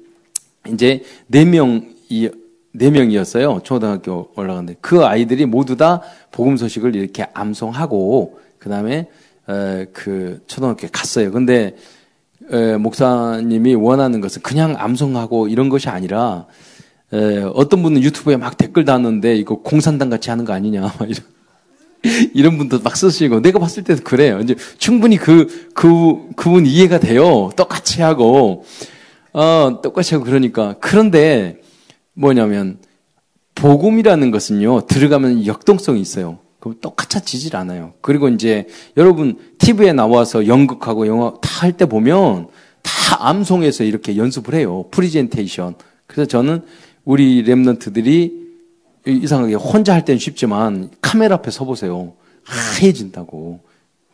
이제 0.68 1.02
4명이 1.32 2.46
4명이었어요. 2.74 3.64
초등학교 3.64 4.30
올라가는데 4.36 4.76
그 4.80 5.04
아이들이 5.04 5.46
모두 5.46 5.76
다 5.76 6.02
복음 6.30 6.56
소식을 6.56 6.94
이렇게 6.94 7.26
암송하고 7.32 8.38
그다음에 8.58 9.08
어, 9.46 9.84
그 9.92 10.42
초등학교에 10.46 10.90
갔어요. 10.92 11.30
근데 11.30 11.76
에, 12.50 12.76
목사님이 12.76 13.74
원하는 13.74 14.20
것은 14.20 14.42
그냥 14.42 14.74
암송하고 14.76 15.48
이런 15.48 15.68
것이 15.68 15.88
아니라 15.88 16.46
에, 17.12 17.42
어떤 17.54 17.82
분은 17.82 18.02
유튜브에 18.02 18.36
막 18.36 18.56
댓글 18.56 18.84
다는데 18.84 19.36
이거 19.36 19.62
공산당 19.62 20.10
같이 20.10 20.30
하는 20.30 20.44
거 20.44 20.52
아니냐 20.52 20.92
이런 21.06 21.35
이런 22.34 22.58
분도 22.58 22.80
막 22.80 22.96
쓰시고 22.96 23.40
내가 23.40 23.58
봤을 23.58 23.84
때도 23.84 24.02
그래요. 24.04 24.40
이제 24.40 24.54
충분히 24.78 25.16
그, 25.16 25.70
그, 25.74 26.28
그분 26.36 26.66
이해가 26.66 26.98
돼요. 27.00 27.50
똑같이 27.56 28.02
하고, 28.02 28.64
어, 29.32 29.80
똑같이 29.82 30.14
하고 30.14 30.24
그러니까. 30.24 30.76
그런데 30.80 31.60
뭐냐면, 32.14 32.78
복음이라는 33.54 34.30
것은요, 34.30 34.86
들어가면 34.86 35.46
역동성이 35.46 36.00
있어요. 36.00 36.38
그럼 36.60 36.76
똑같아지질 36.80 37.56
않아요. 37.56 37.92
그리고 38.00 38.28
이제 38.28 38.66
여러분 38.96 39.38
TV에 39.58 39.92
나와서 39.92 40.46
연극하고 40.46 41.06
영화 41.06 41.32
다 41.40 41.56
할 41.60 41.72
때 41.72 41.86
보면 41.86 42.48
다 42.82 43.28
암송해서 43.28 43.84
이렇게 43.84 44.16
연습을 44.16 44.54
해요. 44.54 44.84
프리젠테이션. 44.90 45.74
그래서 46.06 46.28
저는 46.28 46.62
우리 47.04 47.42
Remnant들이 47.44 48.45
이상하게 49.06 49.54
혼자 49.54 49.94
할 49.94 50.04
때는 50.04 50.18
쉽지만 50.18 50.90
카메라 51.00 51.36
앞에 51.36 51.50
서보세요. 51.50 52.14
하얘진다고. 52.44 53.60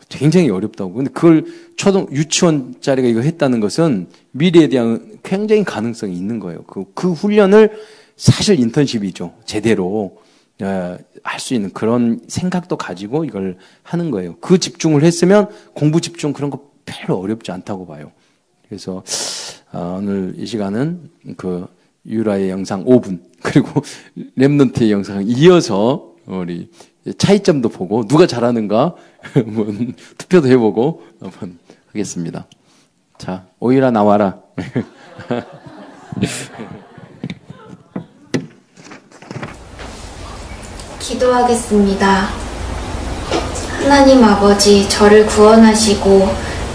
굉장히 0.08 0.50
어렵다고. 0.50 0.92
근데 0.92 1.10
그걸 1.10 1.46
초등, 1.76 2.06
유치원짜리가 2.10 3.08
이거 3.08 3.20
했다는 3.20 3.60
것은 3.60 4.08
미래에 4.32 4.68
대한 4.68 5.18
굉장히 5.22 5.64
가능성이 5.64 6.14
있는 6.14 6.38
거예요. 6.38 6.64
그, 6.64 6.84
그 6.94 7.12
훈련을 7.12 7.72
사실 8.16 8.60
인턴십이죠. 8.60 9.32
제대로. 9.46 10.18
어, 10.62 10.98
할수 11.22 11.54
있는 11.54 11.72
그런 11.72 12.20
생각도 12.28 12.76
가지고 12.76 13.24
이걸 13.24 13.56
하는 13.82 14.10
거예요. 14.10 14.36
그 14.40 14.58
집중을 14.58 15.02
했으면 15.02 15.48
공부 15.72 16.00
집중 16.00 16.32
그런 16.32 16.50
거 16.50 16.70
별로 16.84 17.18
어렵지 17.18 17.50
않다고 17.50 17.86
봐요. 17.86 18.12
그래서 18.68 19.02
어, 19.72 19.96
오늘 19.98 20.34
이 20.36 20.46
시간은 20.46 21.10
그 21.36 21.66
유라의 22.06 22.50
영상 22.50 22.84
5분 22.84 23.20
그리고 23.42 23.82
랩런트의 24.36 24.90
영상 24.90 25.22
이어서 25.26 26.12
우리 26.26 26.70
차이점도 27.18 27.68
보고 27.68 28.06
누가 28.06 28.26
잘하는가 28.26 28.94
한번 29.20 29.94
투표도 30.18 30.48
해보고 30.48 31.02
한번 31.20 31.58
하겠습니다. 31.88 32.46
자 33.18 33.46
오이라 33.58 33.90
나와라. 33.90 34.40
기도하겠습니다. 41.00 42.28
하나님 43.82 44.22
아버지, 44.22 44.88
저를 44.88 45.26
구원하시고 45.26 46.28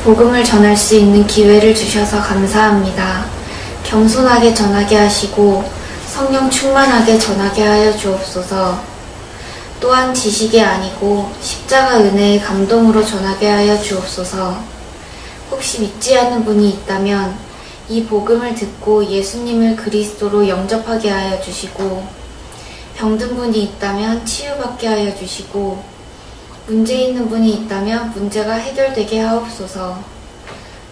복음을 0.03 0.43
전할 0.43 0.75
수 0.75 0.95
있는 0.95 1.25
기회를 1.25 1.73
주셔서 1.73 2.21
감사합니다. 2.21 3.36
겸손하게 3.87 4.53
전하게 4.53 4.97
하시고 4.97 5.63
성령 6.13 6.49
충만하게 6.49 7.17
전하게 7.17 7.63
하여 7.63 7.95
주옵소서. 7.95 8.77
또한 9.79 10.13
지식이 10.13 10.61
아니고 10.61 11.31
십자가 11.39 11.97
은혜의 11.99 12.41
감동으로 12.41 13.05
전하게 13.05 13.49
하여 13.49 13.81
주옵소서. 13.81 14.57
혹시 15.51 15.79
믿지 15.79 16.17
않는 16.17 16.43
분이 16.43 16.69
있다면 16.69 17.37
이 17.87 18.03
복음을 18.03 18.53
듣고 18.55 19.05
예수님을 19.05 19.77
그리스도로 19.77 20.49
영접하게 20.49 21.09
하여 21.09 21.39
주시고 21.41 22.05
병든 22.97 23.37
분이 23.37 23.63
있다면 23.63 24.25
치유받게 24.25 24.87
하여 24.87 25.15
주시고 25.15 25.81
문제 26.65 26.93
있는 26.93 27.29
분이 27.29 27.49
있다면 27.51 28.11
문제가 28.11 28.55
해결되게 28.55 29.21
하옵소서. 29.21 29.97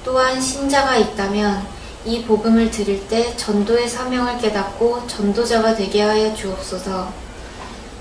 또한 0.06 0.40
신자가 0.40 0.96
있다면 0.96 1.75
이 2.06 2.24
복음을 2.24 2.70
들을 2.70 3.08
때 3.08 3.36
전도의 3.36 3.90
사명을 3.90 4.38
깨닫고 4.38 5.08
전도자가 5.08 5.76
되게 5.76 6.04
하여 6.04 6.36
주옵소서. 6.36 7.12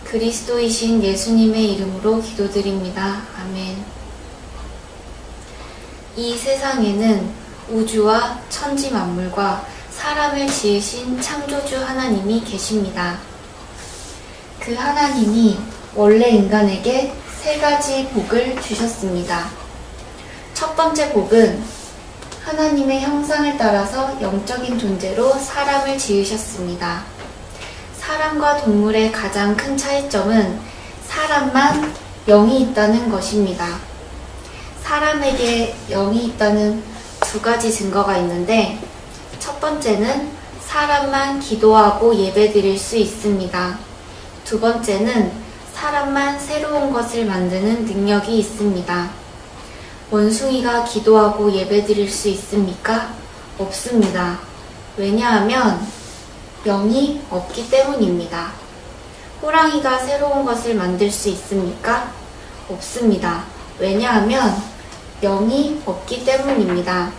그리스도이신 0.05 1.03
예수님의 1.03 1.73
이름으로 1.73 2.21
기도드립니다. 2.21 3.23
아멘. 3.41 3.83
이 6.17 6.37
세상에는 6.37 7.31
우주와 7.71 8.41
천지 8.51 8.91
만물과 8.91 9.67
사람을 9.91 10.49
지으신 10.49 11.19
창조주 11.23 11.83
하나님이 11.83 12.45
계십니다. 12.45 13.19
그 14.61 14.75
하나님이 14.75 15.59
원래 15.95 16.29
인간에게 16.29 17.15
세 17.41 17.59
가지 17.59 18.07
복을 18.09 18.61
주셨습니다. 18.61 19.49
첫 20.53 20.77
번째 20.77 21.11
복은 21.13 21.74
하나님의 22.45 23.01
형상을 23.01 23.57
따라서 23.57 24.21
영적인 24.21 24.79
존재로 24.79 25.33
사람을 25.33 25.97
지으셨습니다. 25.97 27.03
사람과 27.97 28.59
동물의 28.59 29.13
가장 29.13 29.57
큰 29.57 29.75
차이점은 29.79 30.61
사람만 31.07 31.95
영이 32.27 32.61
있다는 32.61 33.09
것입니다. 33.09 33.67
사람에게 34.83 35.75
영이 35.89 36.27
있다는 36.27 36.83
두 37.21 37.41
가지 37.41 37.73
증거가 37.73 38.19
있는데 38.19 38.79
첫 39.39 39.59
번째는 39.59 40.31
사람만 40.61 41.41
기도하고 41.41 42.15
예배 42.15 42.53
드릴 42.53 42.79
수 42.79 42.99
있습니다. 42.99 43.79
두 44.45 44.61
번째는 44.61 45.33
사람만 45.73 46.39
새로운 46.39 46.93
것을 46.93 47.25
만드는 47.25 47.87
능력이 47.87 48.39
있습니다. 48.39 49.24
원숭이가 50.11 50.85
기도하고 50.85 51.53
예배드릴 51.53 52.11
수 52.11 52.29
있습니까? 52.29 53.15
없습니다. 53.59 54.39
왜냐하면 54.97 55.87
영이 56.65 57.23
없기 57.31 57.71
때문입니다. 57.71 58.53
호랑이가 59.43 59.99
새로운 59.99 60.45
것을 60.45 60.75
만들 60.75 61.11
수 61.11 61.29
있습니까? 61.31 62.13
없습니다. 62.69 63.45
왜냐하면 63.79 64.55
영이 65.21 65.83
없기 65.85 66.25
때문입니다. 66.25 67.13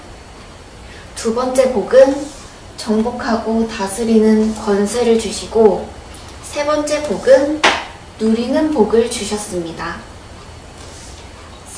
두 1.15 1.33
번째 1.33 1.71
복은 1.73 2.27
정복하고 2.77 3.67
다스리는 3.67 4.55
권세를 4.55 5.19
주시고 5.19 5.87
세 6.43 6.65
번째 6.65 7.03
복은 7.03 7.61
누리는 8.19 8.71
복을 8.71 9.09
주셨습니다. 9.09 10.14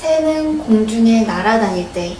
새는 0.00 0.58
공중에 0.58 1.24
날아다닐 1.24 1.92
때, 1.92 2.16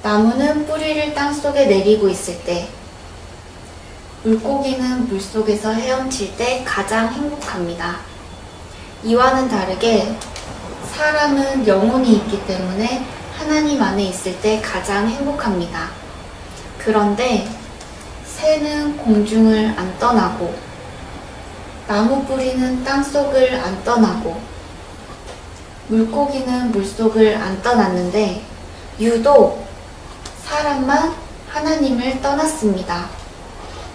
나무는 0.00 0.64
뿌리를 0.64 1.12
땅 1.12 1.34
속에 1.34 1.66
내리고 1.66 2.08
있을 2.08 2.40
때, 2.44 2.68
물고기는 4.22 5.08
물 5.08 5.20
속에서 5.20 5.72
헤엄칠 5.72 6.36
때 6.36 6.62
가장 6.64 7.12
행복합니다. 7.12 7.96
이와는 9.02 9.48
다르게 9.48 10.16
사람은 10.94 11.66
영혼이 11.66 12.12
있기 12.12 12.46
때문에 12.46 13.04
하나님 13.36 13.82
안에 13.82 14.04
있을 14.04 14.40
때 14.40 14.60
가장 14.60 15.08
행복합니다. 15.08 15.90
그런데 16.78 17.48
새는 18.24 18.98
공중을 18.98 19.74
안 19.76 19.98
떠나고 19.98 20.54
나무 21.88 22.24
뿌리는 22.24 22.84
땅 22.84 23.02
속을 23.02 23.60
안 23.60 23.82
떠나고 23.82 24.55
물고기는 25.88 26.72
물 26.72 26.84
속을 26.84 27.36
안 27.36 27.62
떠났는데 27.62 28.42
유독 29.00 29.66
사람만 30.44 31.14
하나님을 31.48 32.20
떠났습니다. 32.20 33.08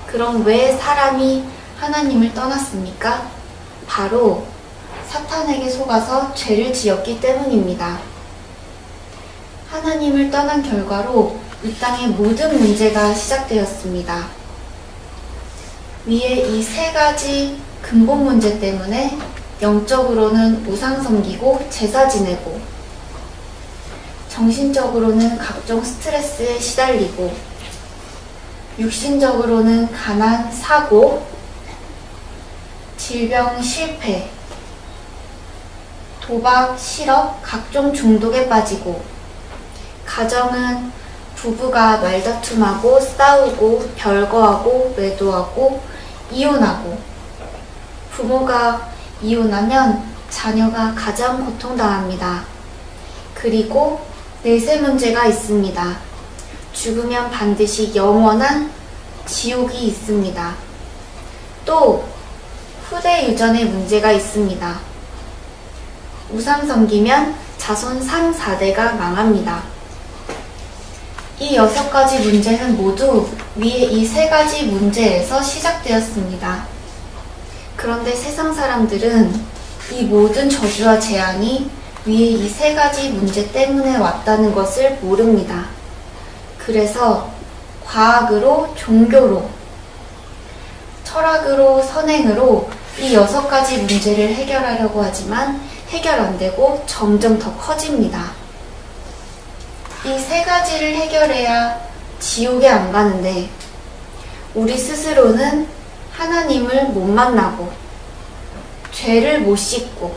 그럼 0.07 0.45
왜 0.45 0.73
사람이 0.77 1.43
하나님을 1.77 2.33
떠났습니까? 2.33 3.29
바로 3.87 4.45
사탄에게 5.09 5.69
속아서 5.69 6.33
죄를 6.33 6.73
지었기 6.73 7.19
때문입니다. 7.19 7.99
하나님을 9.69 10.31
떠난 10.31 10.61
결과로 10.63 11.39
이 11.63 11.73
땅의 11.75 12.07
모든 12.09 12.57
문제가 12.59 13.13
시작되었습니다. 13.13 14.27
위에 16.05 16.17
이 16.47 16.63
세 16.63 16.91
가지 16.91 17.61
근본 17.81 18.23
문제 18.23 18.59
때문에 18.59 19.17
영적으로는 19.61 20.65
우상 20.67 21.03
섬기고 21.03 21.67
제사 21.69 22.07
지내고 22.07 22.59
정신적으로는 24.27 25.37
각종 25.37 25.83
스트레스에 25.83 26.59
시달리고 26.59 27.31
육신적으로는 28.79 29.91
가난, 29.91 30.51
사고, 30.51 31.27
질병, 32.97 33.61
실패, 33.61 34.29
도박, 36.21 36.79
실업, 36.79 37.39
각종 37.43 37.93
중독에 37.93 38.49
빠지고 38.49 39.03
가정은 40.05 40.91
부부가 41.35 41.97
말다툼하고 41.97 42.99
싸우고 42.99 43.91
별거하고 43.95 44.95
외도하고 44.97 45.81
이혼하고 46.31 46.97
부모가 48.11 48.89
이혼하면 49.21 50.03
자녀가 50.29 50.93
가장 50.95 51.45
고통당합니다. 51.45 52.43
그리고 53.35 54.05
내세 54.43 54.77
문제가 54.77 55.25
있습니다. 55.27 55.97
죽으면 56.73 57.29
반드시 57.29 57.93
영원한 57.95 58.71
지옥이 59.25 59.87
있습니다. 59.87 60.55
또 61.65 62.05
후대 62.89 63.27
유전의 63.29 63.65
문제가 63.65 64.11
있습니다. 64.11 64.79
우상 66.31 66.65
섬기면 66.65 67.35
자손 67.57 68.01
3, 68.01 68.33
4대가 68.33 68.95
망합니다. 68.95 69.63
이 71.39 71.55
여섯 71.55 71.89
가지 71.89 72.19
문제는 72.19 72.77
모두 72.77 73.27
위에 73.55 73.67
이 73.67 74.05
세 74.05 74.29
가지 74.29 74.63
문제에서 74.67 75.41
시작되었습니다. 75.41 76.65
그런데 77.81 78.15
세상 78.15 78.53
사람들은 78.53 79.33
이 79.91 80.03
모든 80.03 80.49
저주와 80.49 80.99
재앙이 80.99 81.69
위에 82.05 82.13
이 82.15 82.49
세 82.49 82.73
가지 82.75 83.09
문제 83.09 83.51
때문에 83.51 83.97
왔다는 83.97 84.53
것을 84.53 84.97
모릅니다. 85.01 85.65
그래서 86.59 87.29
과학으로, 87.85 88.73
종교로, 88.77 89.49
철학으로, 91.03 91.81
선행으로 91.83 92.69
이 92.99 93.13
여섯 93.15 93.47
가지 93.47 93.77
문제를 93.79 94.33
해결하려고 94.35 95.03
하지만 95.03 95.59
해결 95.89 96.19
안 96.19 96.37
되고 96.37 96.83
점점 96.85 97.37
더 97.39 97.53
커집니다. 97.57 98.31
이 100.05 100.17
세 100.19 100.43
가지를 100.43 100.95
해결해야 100.95 101.79
지옥에 102.19 102.67
안 102.67 102.91
가는데 102.91 103.49
우리 104.55 104.77
스스로는 104.77 105.67
하나님을 106.13 106.85
못 106.85 107.05
만나고 107.05 107.71
죄를 109.01 109.41
못 109.41 109.55
씻고 109.55 110.15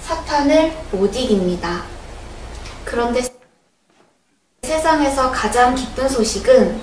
사탄을 0.00 0.72
못 0.90 1.14
이깁니다. 1.14 1.84
그런데 2.84 3.20
세상에서 4.64 5.30
가장 5.30 5.76
기쁜 5.76 6.08
소식은 6.08 6.80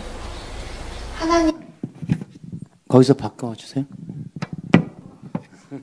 하나님 1.15 1.59
거기서 2.87 3.15
바꿔 3.15 3.53
주세요. 3.53 3.83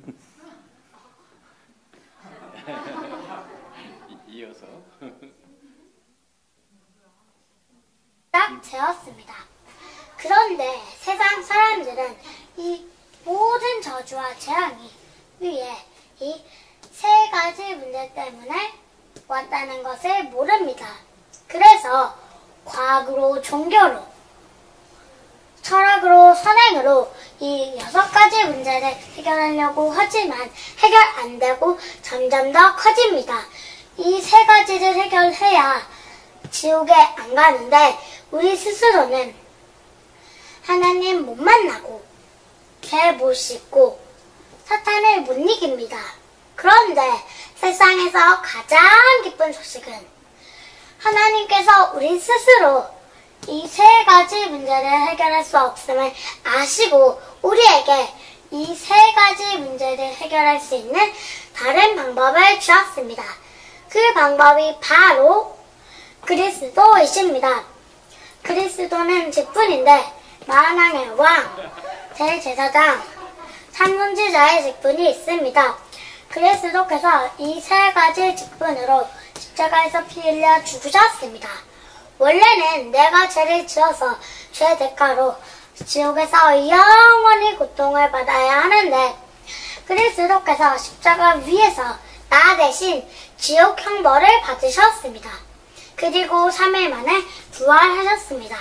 이어서 4.26 4.64
딱 8.30 8.62
재었습니다. 8.62 9.34
그런데 10.16 10.80
세상 10.98 11.42
사람들은 11.42 12.16
이 12.56 12.86
모든 13.28 13.82
저주와 13.82 14.34
재앙이 14.38 14.90
위에 15.40 15.76
이 16.20 16.42
세 16.98 17.06
가지 17.30 17.62
문제 17.76 18.10
때문에 18.12 18.72
왔다는 19.28 19.82
것을 19.84 20.24
모릅니다. 20.24 20.86
그래서 21.46 22.12
과학으로 22.64 23.40
종교로 23.42 24.02
철학으로 25.62 26.34
선행으로 26.34 27.12
이 27.38 27.76
여섯 27.78 28.10
가지 28.10 28.44
문제를 28.46 28.88
해결하려고 28.88 29.92
하지만 29.92 30.50
해결 30.78 31.00
안 31.18 31.38
되고 31.38 31.78
점점 32.02 32.50
더 32.50 32.74
커집니다. 32.74 33.44
이 33.98 34.20
세 34.20 34.44
가지를 34.46 34.94
해결해야 34.94 35.86
지옥에 36.50 36.92
안 36.92 37.34
가는데 37.34 37.96
우리 38.32 38.56
스스로는 38.56 39.34
하나님 40.64 41.26
못 41.26 41.36
만나고 41.36 42.07
죄못 42.82 43.34
씻고 43.36 44.00
사탄을 44.66 45.22
못 45.22 45.34
이깁니다. 45.34 45.96
그런데 46.56 47.02
세상에서 47.56 48.42
가장 48.42 48.80
기쁜 49.22 49.52
소식은 49.52 50.06
하나님께서 50.98 51.92
우리 51.94 52.18
스스로 52.18 52.84
이 53.46 53.66
세 53.68 54.04
가지 54.04 54.46
문제를 54.46 54.90
해결할 54.90 55.44
수 55.44 55.58
없음을 55.58 56.12
아시고 56.44 57.20
우리에게 57.42 58.08
이 58.50 58.74
세 58.74 58.94
가지 59.12 59.58
문제를 59.58 60.04
해결할 60.04 60.58
수 60.60 60.74
있는 60.74 61.12
다른 61.54 61.96
방법을 61.96 62.60
주었습니다. 62.60 63.22
그 63.88 64.12
방법이 64.14 64.76
바로 64.80 65.56
그리스도이십니다. 66.24 67.64
그리스도는 68.42 69.30
직분인데 69.32 70.12
만왕의 70.46 71.10
왕, 71.16 71.70
대제사장, 72.18 73.00
삼문지자의 73.70 74.64
직분이 74.64 75.08
있습니다. 75.10 75.78
그리스도께서 76.28 77.30
이 77.38 77.60
세 77.60 77.92
가지 77.92 78.34
직분으로 78.34 79.06
십자가에서 79.38 80.04
피 80.06 80.20
흘려 80.22 80.64
죽으셨습니다. 80.64 81.48
원래는 82.18 82.90
내가 82.90 83.28
죄를 83.28 83.64
지어서 83.68 84.18
죄 84.50 84.76
대가로 84.76 85.36
지옥에서 85.86 86.68
영원히 86.68 87.56
고통을 87.56 88.10
받아야 88.10 88.62
하는데 88.62 89.14
그리스도께서 89.86 90.76
십자가 90.76 91.36
위에서 91.36 91.84
나 92.28 92.56
대신 92.56 93.08
지옥 93.36 93.80
형벌을 93.80 94.40
받으셨습니다. 94.40 95.30
그리고 95.94 96.48
3일 96.50 96.88
만에 96.88 97.22
부활하셨습니다. 97.52 98.56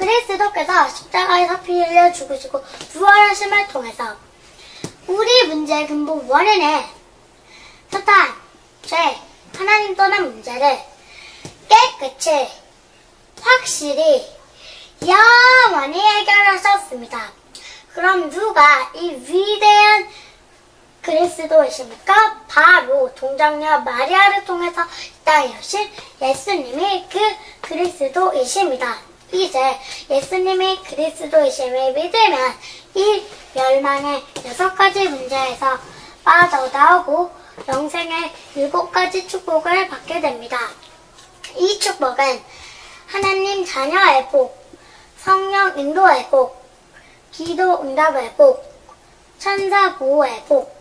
그리스도께서 0.00 0.88
십자가에서 0.88 1.60
피 1.60 1.78
흘려 1.78 2.10
죽으시고 2.10 2.62
부활하심을 2.92 3.68
통해서 3.68 4.16
우리 5.06 5.46
문제의 5.46 5.86
근본 5.86 6.26
원인의 6.26 6.88
사탄, 7.90 8.34
죄, 8.82 8.96
하나님 9.56 9.94
떠난 9.94 10.24
문제를 10.24 10.80
깨끗이 11.68 12.48
확실히 13.42 14.26
영원히 15.06 16.00
해결하셨습니다. 16.00 17.32
그럼 17.92 18.30
누가 18.30 18.90
이 18.94 19.10
위대한 19.10 20.08
그리스도이십니까? 21.02 22.44
바로 22.48 23.14
동정녀 23.14 23.80
마리아를 23.80 24.44
통해서 24.44 24.82
이 24.82 25.24
땅에 25.24 25.58
오신 25.58 25.90
예수님이 26.22 27.06
그 27.10 27.18
그리스도이십니다. 27.62 29.09
이제 29.32 29.78
예수님이 30.10 30.82
그리스도이심을 30.82 31.92
믿으면 31.92 32.54
이 32.94 33.24
멸망의 33.54 34.24
여섯 34.46 34.74
가지 34.74 35.08
문제에서 35.08 35.78
빠져나오고 36.24 37.30
영생의 37.68 38.32
일곱 38.56 38.90
가지 38.90 39.26
축복을 39.26 39.88
받게 39.88 40.20
됩니다. 40.20 40.58
이 41.56 41.78
축복은 41.78 42.42
하나님 43.06 43.64
자녀의 43.64 44.28
복, 44.28 44.56
성령 45.18 45.78
인도의 45.78 46.28
복, 46.30 46.60
기도 47.32 47.82
응답의 47.82 48.34
복, 48.36 48.64
천사 49.38 49.96
보호의 49.96 50.44
복, 50.48 50.74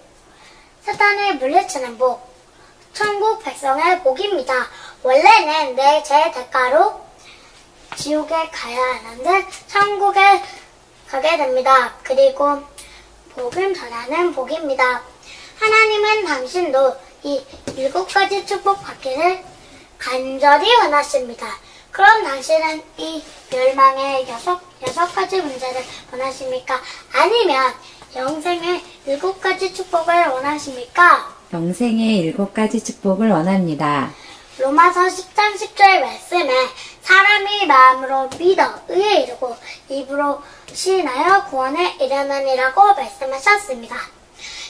사탄을 0.81 1.35
물리치는 1.35 1.97
복, 1.97 2.27
천국 2.93 3.43
백성의 3.43 4.01
복입니다. 4.03 4.67
원래는 5.03 5.75
내죄 5.75 6.31
대가로 6.31 7.08
지옥에 7.99 8.49
가야 8.49 8.79
하는데 8.79 9.45
천국에 9.67 10.19
가게 11.05 11.35
됩니다. 11.35 11.93
그리고 12.01 12.61
복을 13.31 13.73
전하는 13.73 14.31
복입니다. 14.33 15.03
하나님은 15.59 16.23
당신도 16.23 16.95
이 17.23 17.43
일곱 17.75 18.07
가지 18.13 18.45
축복 18.45 18.81
받기를 18.81 19.43
간절히 19.97 20.73
원하십니다. 20.77 21.45
그럼 21.91 22.23
당신은 22.23 22.81
이 22.97 23.21
멸망의 23.51 24.29
여섯, 24.29 24.61
여섯 24.87 25.13
가지 25.13 25.41
문제를 25.41 25.83
원하십니까? 26.13 26.79
아니면 27.13 27.73
영생의 28.15 28.81
일곱 29.07 29.41
가지 29.41 29.73
축복을 29.73 30.27
원하십니까? 30.27 31.35
영생의 31.51 32.19
일곱 32.19 32.53
가지 32.53 32.81
축복을 32.81 33.29
원합니다. 33.29 34.13
로마서 34.59 35.05
10장 35.05 35.55
10절 35.55 36.01
말씀에 36.01 36.53
사람이 37.01 37.65
마음으로 37.65 38.29
믿어 38.37 38.73
의에 38.89 39.21
이르고 39.21 39.55
입으로 39.87 40.41
시인하여 40.73 41.45
구원에 41.45 41.95
이르느니라고 41.99 42.93
말씀하셨습니다. 42.93 43.95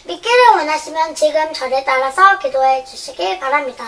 믿기를 0.05 0.47
원하시면 0.57 1.15
지금 1.15 1.51
저를 1.53 1.83
따라서 1.85 2.37
기도해 2.37 2.85
주시기 2.85 3.39
바랍니다. 3.39 3.85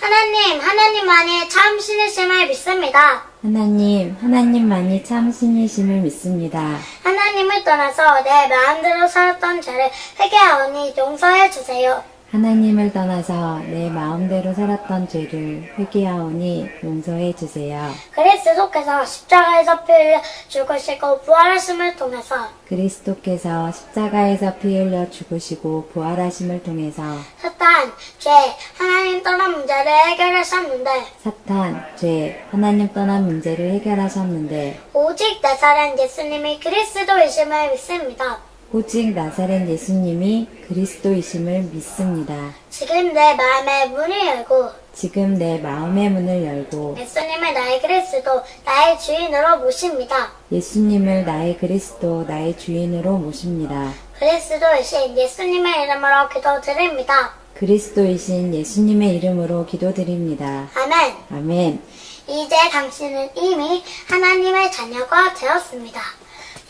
하나님, 0.00 0.60
하나님만이 0.60 1.48
참 1.48 1.78
신이심을 1.78 2.46
믿습니다. 2.48 3.24
하나님, 3.42 4.16
하나님만이 4.20 5.04
참 5.04 5.32
신이심을 5.32 6.02
믿습니다. 6.02 6.78
하나님을 7.02 7.64
떠나서 7.64 8.22
내 8.22 8.48
마음대로 8.48 9.08
살았던 9.08 9.60
죄를 9.60 9.90
회개하오니 10.20 10.94
용서해 10.96 11.50
주세요. 11.50 12.11
하나님을 12.32 12.94
떠나서 12.94 13.58
내 13.58 13.90
마음대로 13.90 14.54
살았던 14.54 15.06
죄를 15.06 15.70
회개하오니 15.78 16.66
용서해 16.82 17.34
주세요. 17.34 17.90
그리스도께서 18.12 19.04
십자가에서 19.04 19.84
피 19.84 19.92
흘려 19.92 20.22
죽으시고 20.48 21.20
부활하심을 21.20 21.96
통해서 21.96 22.48
그리스도께서 22.68 23.70
십자가에서 23.70 24.54
피 24.54 24.78
흘려 24.78 25.10
죽으시고 25.10 25.90
부활하심을 25.92 26.62
통해서 26.62 27.02
사탄, 27.36 27.92
죄, 28.18 28.30
하나님 28.78 29.22
떠난 29.22 29.52
문제를 29.52 29.92
해결하셨는데 29.92 30.90
사탄, 31.22 31.84
죄, 31.96 32.42
하나님 32.50 32.90
떠난 32.94 33.26
문제를 33.26 33.72
해결하셨는데 33.72 34.80
오직 34.94 35.38
나사렛 35.42 35.98
예수님이 35.98 36.60
그리스도이심을 36.60 37.72
믿습니다. 37.72 38.51
오직 38.74 39.12
나사렛 39.12 39.68
예수님이 39.68 40.48
그리스도이심을 40.66 41.64
믿습니다. 41.72 42.54
지금 42.70 43.12
내 43.12 43.34
마음의 43.34 43.90
문을 43.90 44.26
열고 44.28 44.70
지금 44.94 45.34
내 45.34 45.58
마음의 45.58 46.08
문을 46.08 46.42
열고 46.42 46.96
예수님을 46.98 47.52
나의 47.52 47.82
그리스도, 47.82 48.42
나의 48.64 48.98
주인으로 48.98 49.58
모십니다. 49.58 50.32
예수님을 50.50 51.26
나의 51.26 51.58
그리스도, 51.58 52.24
나의 52.26 52.56
주인으로 52.56 53.18
모십니다. 53.18 53.92
그리스도이신 54.18 55.18
예수님의 55.18 55.82
이름으로 55.82 56.30
기도드립니다. 56.30 57.34
그리스도이신 57.52 58.54
예수님의 58.54 59.16
이름으로 59.16 59.66
기도드립니다. 59.66 60.70
아멘. 60.74 61.14
아멘. 61.30 61.82
이제 62.26 62.56
당신은 62.70 63.36
이미 63.36 63.82
하나님의 64.08 64.72
자녀가 64.72 65.34
되었습니다. 65.34 66.21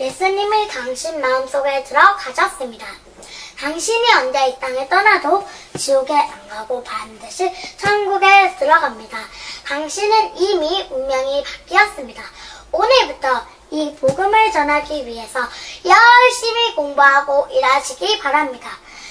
예수님이 0.03 0.67
당신 0.67 1.21
마음속에 1.21 1.85
들어가셨습니다. 1.85 2.85
당신이 3.57 4.13
언제 4.15 4.49
이 4.49 4.59
땅을 4.59 4.89
떠나도 4.89 5.47
지옥에 5.79 6.13
안 6.13 6.49
가고 6.49 6.83
반드시 6.83 7.49
천국에 7.77 8.57
들어갑니다. 8.57 9.17
당신은 9.65 10.37
이미 10.37 10.89
운명이 10.91 11.45
바뀌었습니다. 11.45 12.21
오늘부터 12.73 13.47
이 13.71 13.95
복음을 13.95 14.51
전하기 14.51 15.07
위해서 15.07 15.39
열심히 15.85 16.75
공부하고 16.75 17.47
일하시기 17.53 18.19
바랍니다. 18.19 18.71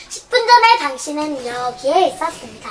10분 0.09 0.45
전에 0.45 0.77
당신은 0.79 1.47
여기에 1.47 2.07
있었습니다. 2.07 2.69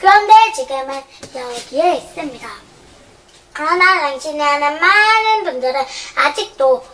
그런데 0.00 0.32
지금은 0.56 1.00
여기에 1.36 1.94
있습니다. 1.98 2.48
그러나 3.52 4.00
당신이 4.00 4.42
아는 4.42 4.80
많은 4.80 5.44
분들은 5.44 5.86
아직도 6.16 6.84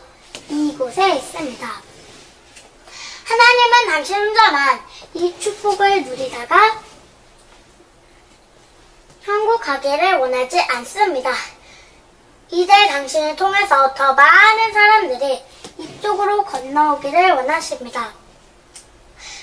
이곳에 0.48 1.16
있습니다. 1.16 1.66
하나님은 3.24 3.86
당신 3.90 4.16
혼자만 4.16 4.80
이 5.14 5.34
축복을 5.38 6.04
누리다가 6.04 6.80
천국 9.24 9.60
가기를 9.60 10.16
원하지 10.16 10.58
않습니다. 10.60 11.30
이제 12.50 12.72
당신을 12.88 13.36
통해서 13.36 13.92
더 13.92 14.14
많은 14.14 14.72
사람들이 14.72 15.44
이쪽으로 15.76 16.44
건너오기를 16.44 17.32
원하십니다. 17.32 18.14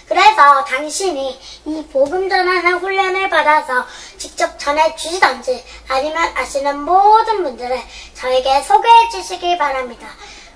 그래서 0.07 0.63
당신이 0.65 1.39
이 1.65 1.87
복음 1.91 2.29
전하는 2.29 2.77
훈련을 2.79 3.29
받아서 3.29 3.85
직접 4.17 4.57
전해 4.57 4.95
주시던지 4.95 5.63
아니면 5.87 6.31
아시는 6.35 6.81
모든 6.81 7.43
분들을 7.43 7.79
저에게 8.13 8.61
소개해 8.63 9.09
주시기 9.09 9.57
바랍니다. 9.57 10.07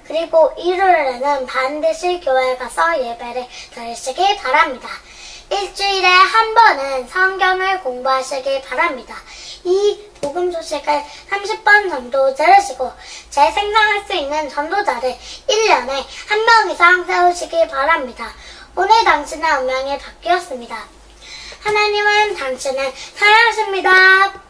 그리고 0.10 0.52
일요일에는 0.58 1.46
반드시 1.46 2.20
교회 2.20 2.58
가서 2.58 2.98
예배를 3.00 3.46
드리시기 3.76 4.38
바랍니다. 4.38 4.90
일주일에 5.52 6.08
한 6.08 6.54
번은 6.56 7.08
성경을 7.08 7.82
공부하시기 7.82 8.64
바랍니다. 8.64 9.16
이 9.66 10.10
복음 10.20 10.52
소식을 10.52 11.04
30번 11.30 11.92
정도 11.92 12.34
들으시고 12.34 12.92
재생성할 13.30 14.04
수 14.08 14.14
있는 14.16 14.50
전도자를 14.50 15.16
1년에 15.48 16.04
한 16.28 16.40
명 16.46 16.72
이상 16.72 17.06
세우시기 17.06 17.68
바랍니다. 17.68 18.34
오늘 18.76 19.04
당신의 19.04 19.52
운명이 19.60 20.00
바뀌었습니다. 20.00 20.76
하나님은 21.62 22.36
당신을 22.36 22.94
사랑하십니다. 23.16 24.50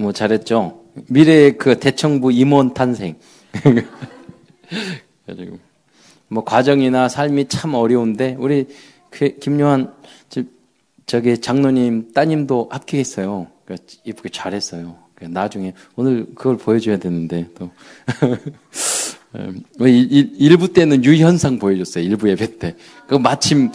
뭐 0.00 0.12
잘했죠. 0.12 0.82
미래의 1.08 1.58
그 1.58 1.78
대청부 1.78 2.32
임원 2.32 2.74
탄생. 2.74 3.16
가지고 5.26 5.58
뭐 6.28 6.44
과정이나 6.44 7.08
삶이 7.08 7.48
참 7.48 7.74
어려운데 7.74 8.36
우리 8.38 8.66
그 9.10 9.38
김요한 9.38 9.92
저기 11.06 11.38
장로님 11.38 12.12
따님도 12.12 12.68
합격했어요. 12.70 13.46
그러니까 13.64 13.86
이쁘게 14.04 14.28
잘했어요. 14.30 14.96
그러니까 15.14 15.40
나중에 15.40 15.72
오늘 15.94 16.26
그걸 16.34 16.56
보여줘야 16.56 16.98
되는데 16.98 17.48
또 17.54 17.70
뭐 19.78 19.86
일부 19.86 20.72
때는 20.72 21.04
유현상 21.04 21.58
보여줬어요. 21.58 22.04
일부 22.04 22.28
예배 22.28 22.58
때. 22.58 22.74
그 23.06 23.14
마침 23.14 23.70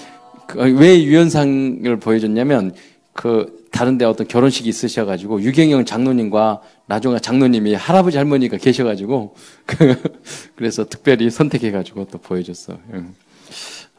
그왜 0.48 1.04
유현상을 1.04 1.98
보여줬냐면 1.98 2.74
그 3.14 3.61
다른데 3.72 4.06
어떤 4.06 4.28
결혼식이 4.28 4.68
있으셔가지고 4.68 5.42
유경영 5.42 5.86
장로님과 5.86 6.62
나중에 6.86 7.20
장로님이 7.20 7.74
할아버지 7.74 8.18
할머니가 8.18 8.58
계셔가지고 8.58 9.36
그래서 10.56 10.86
특별히 10.86 11.30
선택해가지고 11.30 12.08
또 12.12 12.18
보여줬어. 12.18 12.74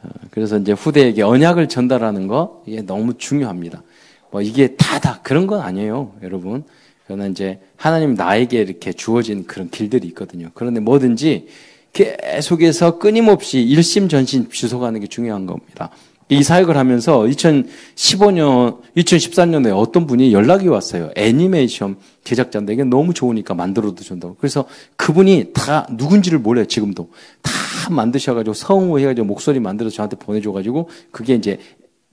어, 0.03 0.09
그래서 0.31 0.57
이제 0.57 0.73
후대에게 0.73 1.23
언약을 1.23 1.69
전달하는 1.69 2.27
거 2.27 2.63
이게 2.67 2.81
너무 2.81 3.17
중요합니다. 3.17 3.83
뭐 4.31 4.41
이게 4.41 4.75
다다 4.75 5.21
그런 5.21 5.47
건 5.47 5.61
아니에요, 5.61 6.15
여러분. 6.23 6.63
그러나 7.05 7.27
이제 7.27 7.59
하나님 7.75 8.13
나에게 8.13 8.61
이렇게 8.61 8.93
주어진 8.93 9.45
그런 9.45 9.69
길들이 9.69 10.07
있거든요. 10.09 10.49
그런데 10.53 10.79
뭐든지 10.79 11.47
계속해서 11.93 12.97
끊임없이 12.97 13.61
일심전심 13.61 14.49
주소가는 14.49 14.99
게 14.99 15.07
중요한 15.07 15.45
겁니다. 15.45 15.91
이 16.29 16.41
사역을 16.41 16.77
하면서 16.77 17.19
2015년, 17.21 18.81
2014년에 18.97 19.77
어떤 19.77 20.07
분이 20.07 20.33
연락이 20.33 20.67
왔어요. 20.67 21.11
애니메이션 21.15 21.97
제작자인데 22.23 22.73
이게 22.73 22.83
너무 22.83 23.13
좋으니까 23.13 23.53
만들어도 23.53 24.03
준다고. 24.03 24.35
그래서 24.39 24.65
그분이 24.95 25.51
다 25.53 25.87
누군지를 25.91 26.39
몰라요, 26.39 26.65
지금도. 26.65 27.09
다 27.41 27.51
만드셔가지고 27.89 28.53
성우 28.53 28.99
해가지고 28.99 29.27
목소리 29.27 29.59
만들어서 29.59 29.95
저한테 29.97 30.15
보내줘가지고 30.15 30.89
그게 31.11 31.35
이제 31.35 31.59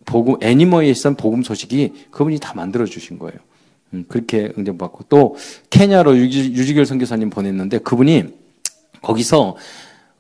복음 0.05 0.37
애니머에선 0.43 1.15
복음 1.15 1.43
소식이 1.43 1.93
그분이 2.11 2.41
다 2.41 2.53
만들어 2.55 2.85
주신 2.87 3.19
거예요. 3.19 3.39
음, 3.93 4.05
그렇게 4.09 4.53
응접받고 4.57 5.05
또 5.09 5.37
케냐로 5.69 6.17
유지, 6.17 6.53
유지결 6.53 6.87
선교사님 6.87 7.31
보냈는데 7.31 7.79
그분이 7.79 8.25
거기서 9.03 9.57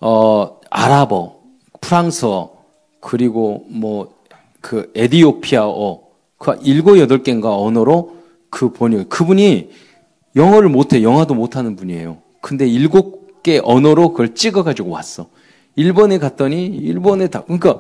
어 0.01 0.61
아랍어, 0.71 1.37
프랑스어 1.81 2.60
그리고 3.01 3.65
뭐 3.69 4.21
그 4.61 4.91
에디오피아어 4.95 6.01
그 6.39 6.59
일곱 6.63 6.99
여덟 6.99 7.23
개인가 7.23 7.57
언어로 7.57 8.17
그 8.51 8.73
번역 8.73 9.09
그분이 9.09 9.71
영어를 10.37 10.69
못해 10.69 11.03
영화도 11.03 11.35
못하는 11.35 11.77
분이에요. 11.77 12.19
근데 12.41 12.67
일곱 12.67 13.43
개 13.43 13.61
언어로 13.63 14.11
그걸 14.11 14.35
찍어가지고 14.35 14.91
왔어. 14.91 15.29
일본에 15.77 16.19
갔더니 16.19 16.67
일본에 16.67 17.29
다 17.29 17.43
그러니까 17.43 17.79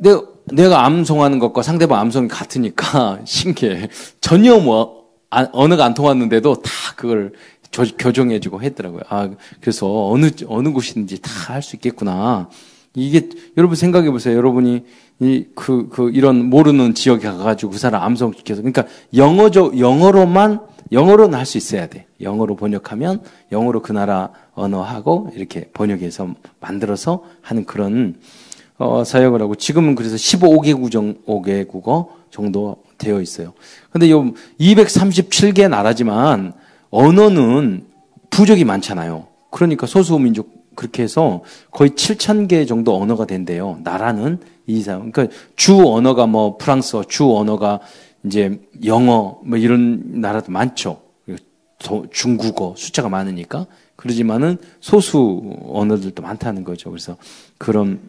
내가 0.00 0.22
내가 0.46 0.84
암송하는 0.86 1.38
것과 1.38 1.62
상대방 1.62 1.98
암송이 2.00 2.28
같으니까 2.28 3.20
신기해. 3.26 3.88
전혀 4.20 4.58
뭐 4.58 5.02
아, 5.30 5.48
언어가 5.52 5.84
안 5.84 5.94
통했는데도 5.94 6.62
다 6.62 6.70
그걸 6.96 7.32
조, 7.70 7.84
교정해주고 7.98 8.62
했더라고요. 8.62 9.02
아 9.08 9.30
그래서 9.60 10.08
어느 10.10 10.30
어느 10.46 10.70
곳인지 10.72 11.20
다 11.22 11.30
할 11.48 11.62
수 11.62 11.76
있겠구나. 11.76 12.48
이게 12.94 13.28
여러분 13.56 13.76
생각해 13.76 14.10
보세요. 14.10 14.36
여러분이 14.36 14.84
이그그 15.20 15.88
그 15.90 16.10
이런 16.10 16.46
모르는 16.50 16.94
지역에 16.94 17.26
가가지고 17.26 17.72
그 17.72 17.78
사람 17.78 18.02
암송 18.02 18.32
시켜서 18.36 18.60
그러니까 18.60 18.86
영어죠 19.14 19.72
영어로만 19.78 20.60
영어로는 20.90 21.38
할 21.38 21.46
수 21.46 21.56
있어야 21.56 21.86
돼. 21.86 22.06
영어로 22.20 22.56
번역하면 22.56 23.22
영어로 23.50 23.82
그 23.82 23.92
나라 23.92 24.30
언어하고 24.54 25.32
이렇게 25.34 25.70
번역해서 25.72 26.34
만들어서 26.60 27.24
하는 27.40 27.64
그런 27.64 28.16
어, 28.76 29.04
사역을 29.04 29.40
하고 29.40 29.54
지금은 29.54 29.94
그래서 29.94 30.16
15개국 30.16 30.90
정, 30.90 31.14
5개국어 31.26 32.08
정도 32.30 32.82
되어 32.98 33.20
있어요. 33.20 33.52
근데 33.90 34.10
요 34.10 34.32
237개 34.60 35.68
나라지만 35.68 36.52
언어는 36.90 37.86
부족이 38.30 38.64
많잖아요. 38.64 39.26
그러니까 39.50 39.86
소수민족 39.86 40.61
그렇게 40.74 41.02
해서 41.02 41.42
거의 41.70 41.90
7천 41.90 42.48
개 42.48 42.64
정도 42.64 42.96
언어가 43.00 43.26
된대요. 43.26 43.78
나라는 43.82 44.38
이상. 44.66 45.10
그러니까 45.10 45.36
주 45.56 45.86
언어가 45.86 46.26
뭐 46.26 46.56
프랑스어, 46.56 47.04
주 47.04 47.34
언어가 47.36 47.80
이제 48.24 48.60
영어 48.84 49.40
뭐 49.44 49.58
이런 49.58 50.20
나라도 50.20 50.52
많죠. 50.52 51.00
중국어 52.12 52.74
숫자가 52.76 53.08
많으니까 53.08 53.66
그러지만은 53.96 54.56
소수 54.80 55.42
언어들도 55.64 56.22
많다는 56.22 56.64
거죠. 56.64 56.90
그래서 56.90 57.16
그런 57.58 58.00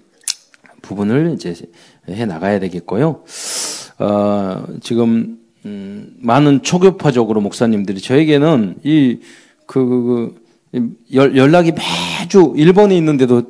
부분을 0.82 1.34
이제 1.34 1.56
해 2.10 2.26
나가야 2.26 2.60
되겠고요. 2.60 3.24
어, 4.00 4.64
지금 4.82 5.40
음, 5.66 6.16
많은 6.20 6.62
초교파적으로 6.62 7.42
목사님들이 7.42 8.02
저에게는 8.02 8.80
이 8.84 9.20
그, 9.66 9.86
그, 9.86 10.04
그 10.04 10.43
연락이 11.14 11.72
매주 11.72 12.54
일본에 12.56 12.98
있는데도 12.98 13.44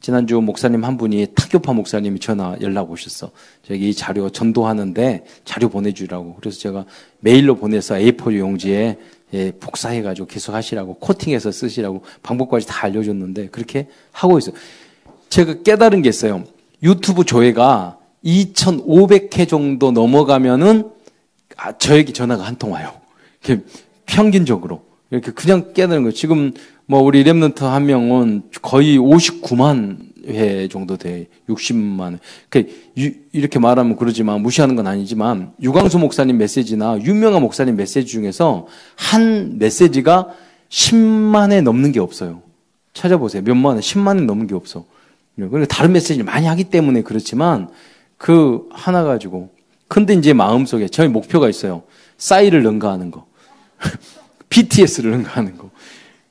지난주 0.00 0.40
목사님 0.40 0.84
한 0.84 0.96
분이 0.96 1.28
타교파 1.34 1.72
목사님이 1.72 2.20
전화 2.20 2.56
연락 2.60 2.90
오셨어. 2.90 3.30
저기 3.66 3.88
이 3.88 3.94
자료 3.94 4.28
전도하는데 4.30 5.24
자료 5.44 5.68
보내주라고. 5.68 6.36
그래서 6.38 6.58
제가 6.58 6.84
메일로 7.20 7.56
보내서 7.56 7.94
A4 7.94 8.38
용지에 8.38 8.98
예, 9.32 9.50
복사해가지고 9.58 10.28
계속 10.28 10.54
하시라고 10.54 10.94
코팅해서 10.94 11.50
쓰시라고 11.50 12.02
방법까지 12.22 12.66
다 12.66 12.84
알려줬는데 12.86 13.48
그렇게 13.48 13.88
하고 14.12 14.38
있어요. 14.38 14.54
제가 15.30 15.62
깨달은 15.62 16.02
게 16.02 16.08
있어요. 16.10 16.44
유튜브 16.82 17.24
조회가 17.24 17.98
2,500회 18.24 19.48
정도 19.48 19.90
넘어가면은 19.92 20.90
아, 21.56 21.76
저에게 21.76 22.12
전화가 22.12 22.44
한 22.44 22.56
통 22.56 22.72
와요. 22.72 22.92
평균적으로 24.04 24.82
이렇게 25.10 25.30
그냥 25.32 25.72
깨달은 25.72 26.02
거예요. 26.02 26.12
지금 26.12 26.52
뭐 26.86 27.00
우리 27.00 27.24
랩런트 27.24 27.60
한 27.62 27.86
명은 27.86 28.42
거의 28.62 28.98
59만 28.98 29.98
회 30.28 30.66
정도 30.68 30.96
돼. 30.96 31.28
60만. 31.48 32.18
그 32.48 32.66
이렇게 33.32 33.58
말하면 33.58 33.96
그러지만 33.96 34.42
무시하는 34.42 34.74
건 34.74 34.86
아니지만 34.86 35.52
유광수 35.62 35.98
목사님 35.98 36.38
메시지나 36.38 36.98
유명한 37.02 37.42
목사님 37.42 37.76
메시지 37.76 38.06
중에서 38.06 38.66
한 38.96 39.58
메시지가 39.58 40.28
10만 40.68 41.52
회 41.52 41.60
넘는 41.60 41.92
게 41.92 42.00
없어요. 42.00 42.42
찾아보세요. 42.92 43.42
몇만 43.42 43.76
회, 43.76 43.80
10만 43.80 44.18
회 44.18 44.24
넘는 44.24 44.46
게 44.48 44.54
없어. 44.54 44.84
그러니까 45.36 45.66
다른 45.66 45.92
메시지를 45.92 46.24
많이 46.24 46.46
하기 46.46 46.64
때문에 46.64 47.02
그렇지만 47.02 47.68
그 48.16 48.68
하나 48.72 49.04
가지고 49.04 49.50
근데 49.86 50.14
이제 50.14 50.32
마음속에 50.32 50.88
저희 50.88 51.08
목표가 51.08 51.48
있어요. 51.48 51.84
싸이를 52.18 52.62
능가하는 52.62 53.10
거. 53.10 53.26
BTS를 54.56 55.10
능가하는 55.10 55.58
거. 55.58 55.70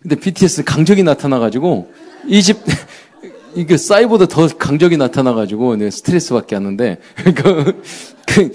근데 0.01 0.15
BTS 0.15 0.63
강적이 0.63 1.03
나타나가지고 1.03 1.91
이집 2.27 2.57
이게 3.55 3.77
싸이보다 3.77 4.25
더 4.25 4.47
강적이 4.47 4.97
나타나가지고 4.97 5.75
내 5.77 5.91
스트레스 5.91 6.33
받게 6.33 6.55
하는데 6.55 6.97
그, 7.23 7.81
그 8.25 8.51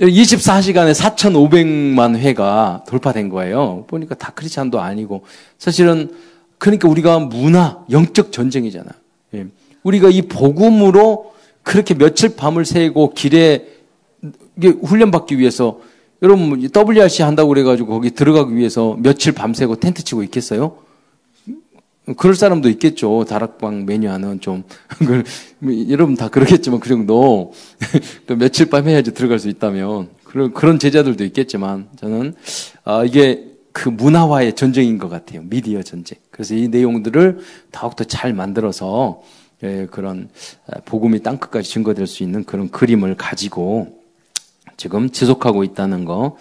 24시간에 0.00 0.94
4,500만 0.94 2.16
회가 2.16 2.84
돌파된 2.86 3.30
거예요. 3.30 3.84
보니까 3.88 4.14
다 4.14 4.32
크리스찬도 4.34 4.80
아니고 4.80 5.24
사실은 5.58 6.14
그러니까 6.58 6.88
우리가 6.88 7.18
문화 7.18 7.78
영적 7.90 8.30
전쟁이잖아. 8.30 8.90
예. 9.34 9.46
우리가 9.82 10.10
이 10.10 10.22
복음으로 10.22 11.32
그렇게 11.62 11.94
며칠 11.94 12.36
밤을 12.36 12.64
새고 12.64 13.14
길에 13.14 13.66
훈련받기 14.60 15.38
위해서 15.38 15.80
여러분 16.22 16.60
WRC 16.74 17.22
한다고 17.22 17.50
그래가지고 17.50 17.88
거기 17.88 18.10
들어가기 18.10 18.56
위해서 18.56 18.96
며칠 19.00 19.32
밤새고 19.32 19.76
텐트 19.76 20.02
치고 20.02 20.22
있겠어요? 20.24 20.78
그럴 22.16 22.36
사람도 22.36 22.68
있겠죠. 22.70 23.24
다락방 23.24 23.84
매니아는 23.84 24.40
좀 24.40 24.62
여러분 25.88 26.14
다 26.14 26.28
그러겠지만 26.28 26.78
그 26.78 26.88
정도 26.88 27.52
며칠 28.38 28.70
밤 28.70 28.88
해야지 28.88 29.12
들어갈 29.12 29.40
수 29.40 29.48
있다면 29.48 30.10
그런 30.22 30.52
그런 30.52 30.78
제자들도 30.78 31.24
있겠지만 31.24 31.88
저는 31.96 32.34
아 32.84 33.04
이게 33.04 33.56
그 33.72 33.88
문화화의 33.88 34.54
전쟁인 34.54 34.98
것 34.98 35.08
같아요. 35.08 35.42
미디어 35.42 35.82
전쟁. 35.82 36.18
그래서 36.30 36.54
이 36.54 36.68
내용들을 36.68 37.40
더욱더 37.72 38.04
잘 38.04 38.32
만들어서 38.32 39.22
예, 39.64 39.86
그런 39.90 40.28
복음이 40.84 41.22
땅끝까지 41.22 41.68
증거될 41.68 42.06
수 42.06 42.22
있는 42.22 42.44
그런 42.44 42.70
그림을 42.70 43.16
가지고 43.16 44.05
지금 44.76 45.10
지속하고 45.10 45.64
있다는 45.64 46.04
거. 46.04 46.36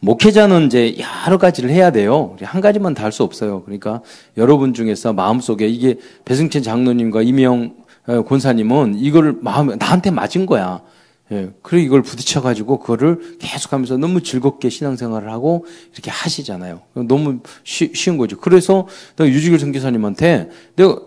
목회자는 0.00 0.66
이제 0.66 0.96
여러 1.26 1.38
가지를 1.38 1.70
해야 1.70 1.90
돼요. 1.90 2.36
한 2.42 2.60
가지만 2.60 2.94
다 2.94 3.04
할 3.04 3.12
수 3.12 3.24
없어요. 3.24 3.62
그러니까 3.64 4.02
여러분 4.36 4.72
중에서 4.74 5.12
마음속에 5.12 5.66
이게 5.66 5.98
배승찬 6.24 6.62
장로님과 6.62 7.22
이명 7.22 7.74
어, 8.06 8.22
권사님은 8.22 8.96
이걸 8.98 9.36
마음에 9.40 9.74
나한테 9.76 10.10
맞은 10.10 10.46
거야. 10.46 10.80
예. 11.32 11.50
그리고 11.62 11.84
이걸 11.86 12.02
부딪혀가지고 12.02 12.78
그거를 12.80 13.36
계속하면서 13.38 13.98
너무 13.98 14.22
즐겁게 14.22 14.68
신앙생활을 14.68 15.30
하고 15.30 15.64
이렇게 15.92 16.10
하시잖아요. 16.10 16.80
너무 16.94 17.38
쉬, 17.64 17.92
쉬운 17.94 18.16
거죠. 18.16 18.36
그래서 18.38 18.86
내가 19.16 19.28
유지길 19.28 19.58
선교사님한테 19.58 20.50
내가 20.76 21.00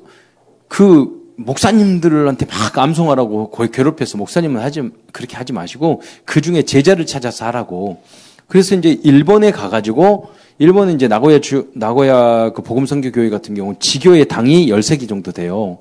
그 0.67 1.22
목사님들한테 1.35 2.45
막 2.45 2.77
암송하라고 2.77 3.49
거의 3.49 3.71
괴롭혀서 3.71 4.17
목사님은 4.17 4.61
하지 4.61 4.81
그렇게 5.11 5.35
하지 5.35 5.53
마시고 5.53 6.01
그 6.25 6.41
중에 6.41 6.63
제자를 6.63 7.05
찾아서 7.05 7.45
하라고. 7.45 8.01
그래서 8.47 8.75
이제 8.75 8.99
일본에 9.03 9.51
가가지고 9.51 10.29
일본은 10.59 10.95
이제 10.95 11.07
나고야 11.07 11.39
주 11.39 11.71
나고야 11.73 12.51
그 12.51 12.61
복음 12.61 12.85
선교 12.85 13.11
교회 13.11 13.29
같은 13.29 13.55
경우 13.55 13.75
지교의 13.79 14.27
당이 14.27 14.67
13개 14.67 15.09
정도 15.09 15.31
돼요. 15.31 15.79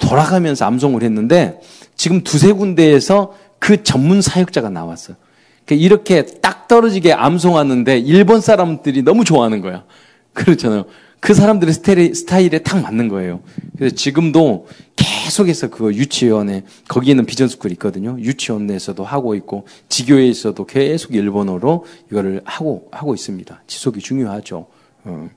돌아가면서 0.00 0.64
암송을 0.64 1.02
했는데 1.02 1.60
지금 1.94 2.22
두세 2.22 2.52
군데에서 2.52 3.34
그 3.58 3.82
전문 3.82 4.20
사역자가 4.20 4.70
나왔어요. 4.70 5.16
그러니까 5.64 5.84
이렇게 5.84 6.26
딱 6.40 6.68
떨어지게 6.68 7.12
암송하는데 7.12 7.98
일본 7.98 8.40
사람들이 8.40 9.02
너무 9.02 9.24
좋아하는 9.24 9.60
거야. 9.60 9.84
그렇잖아요. 10.32 10.84
그 11.20 11.34
사람들의 11.34 11.74
스타일에, 11.74 12.14
스타일에 12.14 12.58
딱 12.60 12.80
맞는 12.80 13.08
거예요. 13.08 13.40
그래서 13.76 13.94
지금도 13.94 14.66
계속해서 14.96 15.70
그 15.70 15.94
유치원에, 15.94 16.64
거기에는 16.88 17.26
비전스쿨이 17.26 17.72
있거든요. 17.74 18.16
유치원에서도 18.18 19.02
하고 19.04 19.34
있고, 19.34 19.66
지교에서도 19.88 20.64
계속 20.66 21.14
일본어로 21.14 21.84
이거를 22.10 22.42
하고, 22.44 22.88
하고 22.92 23.14
있습니다. 23.14 23.62
지속이 23.66 24.00
중요하죠. 24.00 24.66
어, 25.04 25.30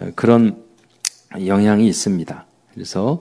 어 0.00 0.10
그런 0.14 0.62
영향이 1.44 1.86
있습니다. 1.86 2.46
그래서, 2.72 3.20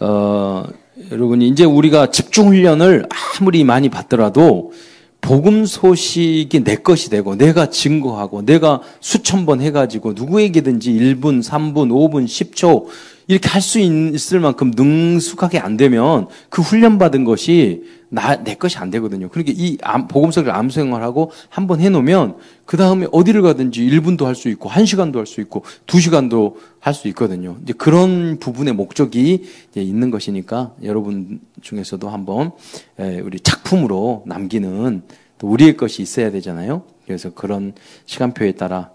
어, 0.00 0.64
여러분이 1.10 1.48
이제 1.48 1.64
우리가 1.64 2.10
집중 2.10 2.48
훈련을 2.48 3.06
아무리 3.38 3.64
많이 3.64 3.88
받더라도 3.88 4.72
복음 5.20 5.66
소식이 5.66 6.64
내 6.64 6.76
것이 6.76 7.10
되고 7.10 7.36
내가 7.36 7.68
증거하고 7.70 8.42
내가 8.42 8.80
수천 9.00 9.46
번 9.46 9.60
해가지고 9.60 10.12
누구에게든지 10.14 10.92
1분, 10.92 11.42
3분, 11.42 11.90
5분, 11.90 12.24
10초 12.24 12.86
이렇게 13.26 13.48
할 13.48 13.60
수 13.60 13.78
있을 13.78 14.40
만큼 14.40 14.72
능숙하게 14.74 15.58
안 15.58 15.76
되면 15.76 16.28
그 16.48 16.62
훈련받은 16.62 17.24
것이 17.24 17.82
나, 18.10 18.42
내 18.42 18.54
것이 18.54 18.78
안 18.78 18.90
되거든요. 18.90 19.28
그러니까 19.28 19.52
이 19.56 19.76
복음서를 20.08 20.50
암송을 20.54 21.02
하고 21.02 21.30
한 21.50 21.66
번 21.66 21.80
해놓으면 21.80 22.36
그 22.64 22.76
다음에 22.76 23.06
어디를 23.12 23.42
가든지 23.42 23.82
1분도 23.82 24.24
할 24.24 24.34
수 24.34 24.48
있고 24.48 24.70
1시간도 24.70 25.16
할 25.16 25.26
수 25.26 25.40
있고 25.42 25.62
2시간도 25.86 26.54
할 26.80 26.94
수 26.94 27.08
있거든요. 27.08 27.58
이제 27.62 27.74
그런 27.74 28.38
부분의 28.38 28.72
목적이 28.74 29.44
있는 29.74 30.10
것이니까 30.10 30.72
여러분 30.84 31.40
중에서도 31.60 32.08
한번 32.08 32.52
우리 32.98 33.40
작품으로 33.40 34.22
남기는 34.26 35.02
또 35.38 35.46
우리의 35.48 35.76
것이 35.76 36.00
있어야 36.02 36.30
되잖아요. 36.30 36.82
그래서 37.06 37.30
그런 37.34 37.74
시간표에 38.06 38.52
따라 38.52 38.90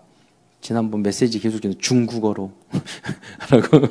지난번 0.62 1.04
메시지 1.04 1.40
계속 1.40 1.60
중국어로 1.80 2.52
하라고 3.40 3.88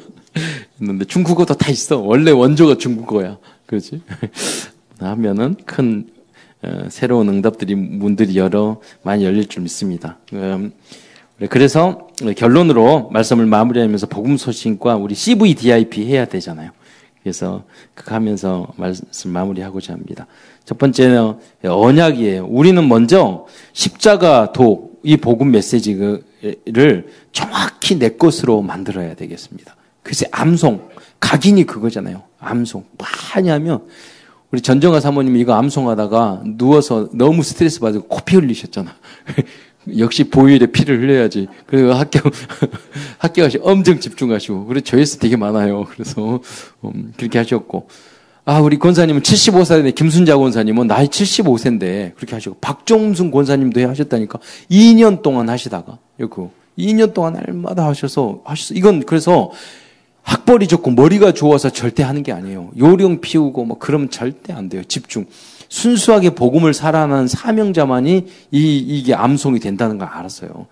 했는데 0.80 1.04
중국어도 1.04 1.54
다 1.54 1.70
있어. 1.70 1.98
원래 2.00 2.30
원조가 2.30 2.76
중국어야. 2.78 3.38
그렇지? 3.66 4.02
하면은 5.04 5.56
큰 5.66 6.08
어, 6.62 6.84
새로운 6.88 7.28
응답들이 7.28 7.74
문들이 7.74 8.36
열어 8.36 8.80
많이 9.02 9.24
열릴 9.24 9.46
줄 9.46 9.62
믿습니다. 9.62 10.18
음, 10.32 10.72
그래서 11.50 12.08
결론으로 12.36 13.10
말씀을 13.12 13.46
마무리하면서 13.46 14.06
복음 14.06 14.36
소식과 14.36 14.96
우리 14.96 15.14
CVDIP 15.14 16.06
해야 16.06 16.24
되잖아요. 16.24 16.70
그래서 17.22 17.64
그거 17.94 18.14
하면서 18.14 18.68
말씀 18.76 19.30
마무리하고자 19.30 19.92
합니다. 19.92 20.26
첫 20.64 20.78
번째는 20.78 21.34
언약이에요. 21.64 22.46
우리는 22.46 22.86
먼저 22.88 23.46
십자가 23.72 24.52
도, 24.52 24.92
이 25.02 25.16
복음 25.16 25.50
메시지를 25.50 27.06
정확히 27.32 27.98
내 27.98 28.10
것으로 28.10 28.62
만들어야 28.62 29.14
되겠습니다. 29.14 29.74
그래서 30.02 30.26
암송, 30.30 30.90
각인이 31.20 31.64
그거잖아요. 31.64 32.22
암송. 32.38 32.84
많이 33.34 33.48
하면 33.48 33.86
우리 34.52 34.60
전정아 34.60 35.00
사모님이 35.00 35.40
이거 35.40 35.54
암송하다가 35.54 36.42
누워서 36.44 37.08
너무 37.12 37.42
스트레스 37.42 37.80
받고 37.80 38.02
코피 38.02 38.36
흘리셨잖아. 38.36 38.94
역시 39.98 40.24
보일에 40.24 40.66
피를 40.66 41.00
흘려야지. 41.00 41.48
그리고 41.66 41.94
학교, 41.94 42.20
학교 43.18 43.42
가시 43.42 43.58
엄청 43.62 43.98
집중하시고. 43.98 44.66
그래서 44.66 44.84
조회수 44.84 45.18
되게 45.18 45.36
많아요. 45.36 45.86
그래서, 45.90 46.40
음, 46.84 47.14
그렇게 47.16 47.38
하셨고. 47.38 47.88
아, 48.44 48.60
우리 48.60 48.78
권사님은 48.78 49.22
75살인데, 49.22 49.94
김순자 49.94 50.36
권사님은 50.36 50.86
나이 50.86 51.06
75세인데, 51.08 52.14
그렇게 52.14 52.34
하시고. 52.34 52.58
박종순 52.60 53.30
권사님도 53.30 53.88
하셨다니까. 53.88 54.38
2년 54.70 55.22
동안 55.22 55.48
하시다가, 55.48 55.98
이거. 56.20 56.50
2년 56.78 57.14
동안 57.14 57.32
날마다 57.32 57.86
하셔서, 57.86 58.42
하셔서, 58.44 58.74
이건 58.74 59.02
그래서, 59.04 59.50
학벌이 60.22 60.66
좋고 60.68 60.92
머리가 60.92 61.32
좋아서 61.32 61.70
절대 61.70 62.02
하는 62.02 62.22
게 62.22 62.32
아니에요. 62.32 62.70
요령 62.78 63.20
피우고 63.20 63.64
뭐 63.64 63.78
그러면 63.78 64.10
절대 64.10 64.52
안 64.52 64.68
돼요. 64.68 64.82
집중. 64.84 65.26
순수하게 65.68 66.30
복음을 66.30 66.74
살아나는 66.74 67.28
사명자만이 67.28 68.26
이, 68.50 68.78
이게 68.78 69.14
암송이 69.14 69.58
된다는 69.60 69.98
걸 69.98 70.08
알았어요. 70.08 70.66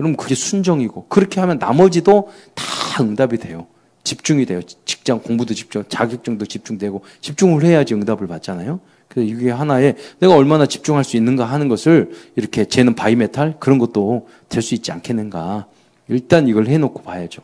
여러분 0.00 0.16
그게 0.16 0.34
순정이고 0.34 1.06
그렇게 1.08 1.40
하면 1.40 1.58
나머지도 1.58 2.30
다 2.54 2.64
응답이 3.02 3.38
돼요. 3.38 3.66
집중이 4.04 4.46
돼요. 4.46 4.60
직장 4.84 5.20
공부도 5.20 5.54
집중, 5.54 5.84
자격증도 5.88 6.46
집중되고 6.46 7.02
집중을 7.20 7.64
해야지 7.64 7.94
응답을 7.94 8.26
받잖아요. 8.26 8.80
그래서 9.08 9.32
이게 9.32 9.50
하나의 9.50 9.96
내가 10.20 10.34
얼마나 10.34 10.66
집중할 10.66 11.04
수 11.04 11.16
있는가 11.16 11.44
하는 11.44 11.68
것을 11.68 12.10
이렇게 12.36 12.64
재는 12.66 12.94
바이메탈 12.94 13.56
그런 13.58 13.78
것도 13.78 14.28
될 14.48 14.62
수 14.62 14.74
있지 14.74 14.92
않겠는가. 14.92 15.66
일단 16.08 16.48
이걸 16.48 16.66
해놓고 16.68 17.02
봐야죠. 17.02 17.42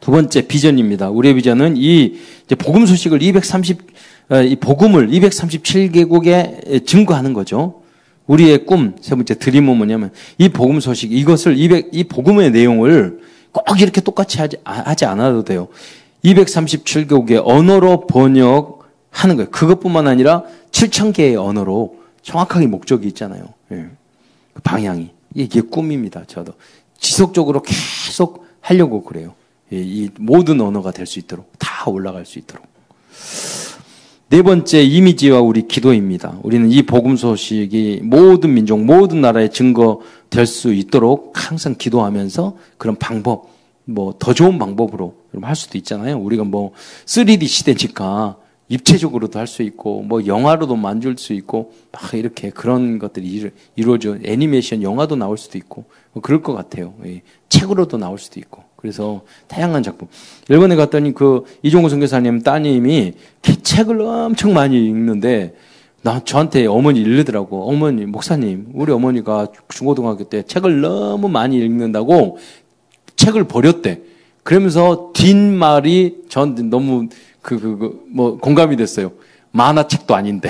두 0.00 0.10
번째 0.10 0.46
비전입니다. 0.46 1.10
우리의 1.10 1.34
비전은 1.34 1.76
이 1.76 2.18
복음 2.58 2.86
소식을 2.86 3.22
230, 3.22 3.78
어, 4.30 4.42
이 4.42 4.56
복음을 4.56 5.08
237개국에 5.08 6.86
증거하는 6.86 7.32
거죠. 7.32 7.82
우리의 8.26 8.66
꿈, 8.66 8.94
세 9.00 9.14
번째 9.14 9.34
dream은 9.34 9.76
뭐냐면 9.76 10.10
이 10.36 10.48
복음 10.48 10.80
소식, 10.80 11.12
이것을 11.12 11.58
200, 11.58 11.88
이 11.92 12.04
복음의 12.04 12.50
내용을 12.50 13.20
꼭 13.52 13.80
이렇게 13.80 14.00
똑같이 14.00 14.38
하지, 14.38 14.56
하지 14.64 15.04
않아도 15.06 15.44
돼요. 15.44 15.68
237개국의 16.24 17.42
언어로 17.44 18.06
번역하는 18.06 19.36
거예요. 19.36 19.50
그것뿐만 19.50 20.06
아니라 20.06 20.44
7,000개의 20.70 21.42
언어로 21.42 21.96
정확하게 22.22 22.66
목적이 22.66 23.08
있잖아요. 23.08 23.44
예. 23.72 23.86
그 24.52 24.62
방향이. 24.62 25.10
이게 25.34 25.60
꿈입니다. 25.60 26.24
저도. 26.26 26.52
지속적으로 26.98 27.62
계속 27.62 28.46
하려고 28.60 29.02
그래요. 29.04 29.34
이 29.70 30.08
모든 30.18 30.60
언어가 30.60 30.90
될 30.92 31.06
수 31.06 31.18
있도록 31.18 31.52
다 31.58 31.90
올라갈 31.90 32.24
수 32.26 32.38
있도록. 32.38 32.66
네 34.30 34.42
번째 34.42 34.82
이미지와 34.82 35.40
우리 35.40 35.66
기도입니다. 35.66 36.38
우리는 36.42 36.70
이 36.70 36.82
복음 36.82 37.16
소식이 37.16 38.00
모든 38.04 38.52
민족, 38.54 38.78
모든 38.84 39.22
나라에 39.22 39.48
증거 39.48 40.00
될 40.30 40.46
수 40.46 40.74
있도록 40.74 41.32
항상 41.34 41.74
기도하면서 41.78 42.56
그런 42.76 42.96
방법, 42.96 43.50
뭐 43.86 44.12
더 44.18 44.34
좋은 44.34 44.58
방법으로 44.58 45.14
할 45.40 45.56
수도 45.56 45.78
있잖아요. 45.78 46.18
우리가 46.18 46.44
뭐 46.44 46.72
3D 47.06 47.46
시대니까 47.46 48.36
입체적으로도 48.68 49.38
할 49.38 49.46
수 49.46 49.62
있고 49.62 50.02
뭐 50.02 50.26
영화로도 50.26 50.76
만들 50.76 51.16
수 51.16 51.32
있고 51.32 51.72
막 51.90 52.12
이렇게 52.12 52.50
그런 52.50 52.98
것들이 52.98 53.50
이루어져 53.76 54.18
애니메이션 54.22 54.82
영화도 54.82 55.16
나올 55.16 55.38
수도 55.38 55.56
있고 55.56 55.86
뭐 56.12 56.22
그럴 56.22 56.42
것 56.42 56.52
같아요. 56.52 56.92
책으로도 57.48 57.96
나올 57.96 58.18
수도 58.18 58.38
있고 58.40 58.67
그래서 58.78 59.22
다양한 59.48 59.82
작품. 59.82 60.06
일본에 60.48 60.76
갔더니 60.76 61.12
그 61.12 61.44
이종호 61.62 61.88
선교사님 61.88 62.42
따님이 62.42 63.14
책을 63.42 64.00
엄청 64.00 64.54
많이 64.54 64.76
읽는데 64.86 65.56
나 66.02 66.22
저한테 66.22 66.66
어머니 66.66 67.00
읽으더라고. 67.00 67.68
어머니 67.68 68.06
목사님 68.06 68.68
우리 68.74 68.92
어머니가 68.92 69.48
중고등학교 69.68 70.24
때 70.28 70.42
책을 70.42 70.80
너무 70.80 71.28
많이 71.28 71.58
읽는다고 71.58 72.38
책을 73.16 73.44
버렸대. 73.44 74.00
그러면서 74.44 75.10
뒷말이 75.12 76.22
저한테 76.28 76.62
너무 76.62 77.08
그, 77.42 77.58
그, 77.58 77.78
그, 77.78 78.04
뭐, 78.10 78.38
공감이 78.38 78.76
됐어요. 78.76 79.10
만화책도 79.50 80.14
아닌데. 80.14 80.48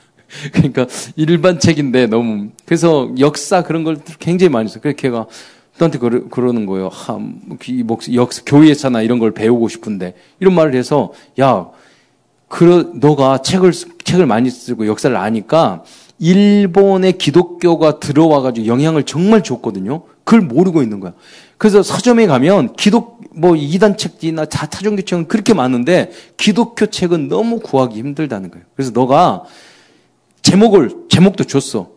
그러니까 0.52 0.86
일반 1.16 1.58
책인데 1.58 2.06
너무. 2.06 2.48
그래서 2.64 3.12
역사 3.18 3.62
그런 3.62 3.84
걸 3.84 3.98
굉장히 4.18 4.50
많이 4.50 4.68
써요. 4.68 4.80
그래서 4.82 4.96
걔가 4.96 5.26
저한테 5.78 5.98
그러, 5.98 6.28
그러는 6.28 6.66
거예요. 6.66 6.88
하, 6.88 7.18
역, 8.14 8.30
교회에서나 8.44 9.02
이런 9.02 9.18
걸 9.18 9.32
배우고 9.32 9.68
싶은데. 9.68 10.14
이런 10.40 10.54
말을 10.54 10.74
해서, 10.74 11.12
야, 11.40 11.68
그, 12.48 12.92
너가 12.96 13.42
책을, 13.42 13.72
책을 14.04 14.26
많이 14.26 14.50
쓰고 14.50 14.86
역사를 14.86 15.14
아니까 15.16 15.84
일본의 16.18 17.18
기독교가 17.18 18.00
들어와가지고 18.00 18.66
영향을 18.66 19.04
정말 19.04 19.42
줬거든요. 19.42 20.02
그걸 20.24 20.40
모르고 20.40 20.82
있는 20.82 20.98
거야. 21.00 21.12
그래서 21.58 21.82
서점에 21.82 22.26
가면 22.26 22.74
기독, 22.74 23.20
뭐 23.34 23.54
이단 23.54 23.96
책이나 23.96 24.46
자타종교 24.46 25.02
책은 25.02 25.28
그렇게 25.28 25.54
많은데 25.54 26.10
기독교 26.36 26.86
책은 26.86 27.28
너무 27.28 27.60
구하기 27.60 27.96
힘들다는 27.96 28.50
거예요. 28.50 28.66
그래서 28.74 28.90
너가 28.92 29.44
제목을, 30.42 31.06
제목도 31.08 31.44
줬어. 31.44 31.90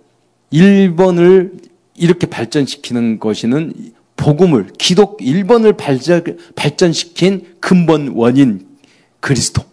1번을 0.53 1.70
이렇게 1.95 2.27
발전시키는 2.27 3.19
것이는 3.19 3.93
복음을 4.15 4.67
기독 4.77 5.17
1번을 5.17 5.75
발전, 6.55 6.93
시킨 6.93 7.55
근본 7.59 8.13
원인 8.15 8.67
그리스도. 9.19 9.63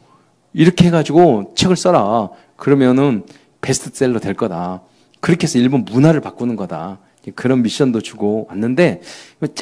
이렇게 0.54 0.86
해가지고 0.86 1.52
책을 1.54 1.76
써라. 1.76 2.30
그러면은 2.56 3.24
베스트셀러 3.60 4.20
될 4.20 4.34
거다. 4.34 4.82
그렇게 5.20 5.44
해서 5.44 5.58
일본 5.58 5.84
문화를 5.84 6.20
바꾸는 6.20 6.56
거다. 6.56 6.98
그런 7.34 7.62
미션도 7.62 8.00
주고 8.00 8.46
왔는데 8.48 9.02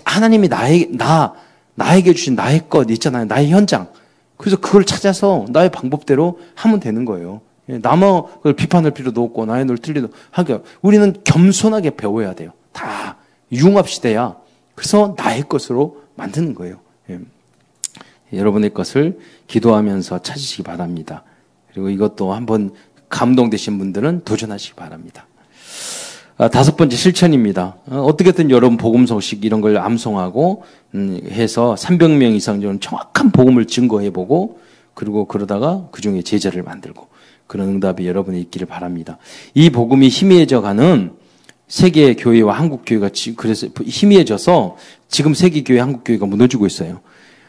하나님이 0.05 0.49
나의 0.49 0.89
나 0.93 1.35
나에게 1.75 2.15
주신 2.15 2.35
나의 2.35 2.69
것 2.69 2.89
있잖아요. 2.91 3.25
나의 3.25 3.51
현장. 3.51 3.89
그래서 4.37 4.57
그걸 4.59 4.85
찾아서 4.85 5.47
나의 5.49 5.71
방법대로 5.71 6.39
하면 6.55 6.81
되는 6.81 7.05
거예요. 7.05 7.41
예, 7.41 7.41
남을 7.67 8.55
비판할 8.57 8.93
필요도 8.93 9.23
없고 9.23 9.47
나의 9.47 9.65
널 9.65 9.79
틀리도 9.79 10.09
하게 10.31 10.61
우리는 10.83 11.15
겸손하게 11.25 11.97
배워야 11.97 12.35
돼요. 12.35 12.53
다 12.73 13.17
융합 13.53 13.89
시대야. 13.89 14.37
그래서 14.75 15.15
나의 15.17 15.43
것으로 15.49 16.03
만드는 16.15 16.55
거예요. 16.55 16.81
예. 17.11 17.19
여러분의 18.33 18.73
것을 18.73 19.19
기도하면서 19.47 20.23
찾으시기 20.23 20.63
바랍니다. 20.63 21.23
그리고 21.73 21.91
이것도 21.91 22.33
한번 22.33 22.73
감동되신 23.09 23.79
분들은 23.79 24.23
도전하시기 24.25 24.75
바랍니다. 24.75 25.27
아, 26.39 26.49
다섯 26.49 26.77
번째 26.77 26.97
실천입니다. 26.97 27.77
어, 27.87 28.01
어떻게든 28.03 28.51
여러분 28.51 28.77
복음 28.77 29.07
소식 29.07 29.45
이런 29.45 29.63
걸 29.63 29.79
암송하고 29.79 30.65
음, 30.95 31.21
해서 31.31 31.75
300명 31.79 32.35
이상 32.35 32.61
좀 32.61 32.79
정확한 32.79 33.31
복음을 33.31 33.65
증거해보고 33.65 34.61
그리고 34.93 35.27
그러다가 35.27 35.89
그 35.93 36.03
중에 36.03 36.23
제자를 36.23 36.63
만들고 36.63 37.09
그런 37.47 37.69
응답이 37.69 38.07
여러분이 38.07 38.41
있기를 38.43 38.67
바랍니다. 38.67 39.19
이 39.55 39.71
복음이 39.71 40.09
희미해져 40.09 40.61
가는 40.61 41.13
세계 41.69 42.15
교회와 42.15 42.55
한국 42.57 42.83
교회가 42.87 43.11
그래서 43.37 43.69
희미해져서 43.85 44.77
지금 45.09 45.35
세계 45.35 45.63
교회, 45.65 45.81
한국 45.81 46.05
교회가 46.05 46.27
무너지고 46.27 46.67
있어요. 46.67 47.01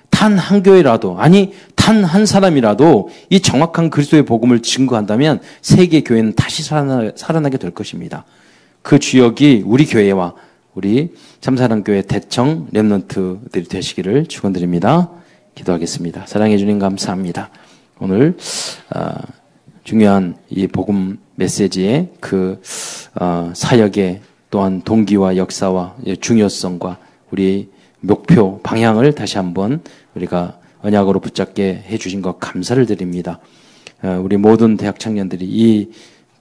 단 0.09 0.37
한 0.37 0.63
교회라도 0.63 1.19
아니 1.19 1.53
단 1.75 2.03
한 2.03 2.25
사람이라도 2.25 3.09
이 3.29 3.39
정확한 3.39 3.89
그리스도의 3.89 4.25
복음을 4.25 4.61
증거한다면 4.61 5.41
세계 5.61 6.01
교회는 6.01 6.33
다시 6.35 6.63
살아나, 6.63 7.11
살아나게 7.15 7.57
될 7.57 7.71
것입니다. 7.71 8.25
그 8.81 8.99
주역이 8.99 9.63
우리 9.65 9.85
교회와 9.85 10.33
우리 10.73 11.13
참사랑 11.41 11.83
교회 11.83 12.01
대청 12.01 12.67
렘넌트들이 12.71 13.65
되시기를 13.65 14.27
축원드립니다. 14.27 15.09
기도하겠습니다. 15.55 16.25
사랑해 16.27 16.57
주님 16.57 16.77
감사합니다. 16.79 17.49
오늘 17.99 18.37
어, 18.95 19.11
중요한 19.87 20.35
이 20.49 20.67
복음 20.67 21.17
메시지의 21.35 22.09
그 22.19 22.61
어, 23.15 23.53
사역의 23.55 24.19
또한 24.49 24.81
동기와 24.81 25.37
역사와 25.37 25.95
중요성과 26.19 26.97
우리 27.31 27.69
목표 28.01 28.59
방향을 28.63 29.15
다시 29.15 29.37
한번 29.37 29.79
우리가 30.13 30.59
언약으로 30.81 31.21
붙잡게 31.21 31.85
해주신 31.87 32.21
것 32.21 32.37
감사를 32.37 32.85
드립니다. 32.85 33.39
어, 34.03 34.19
우리 34.21 34.35
모든 34.35 34.75
대학 34.75 34.99
청년들이 34.99 35.45
이 35.45 35.89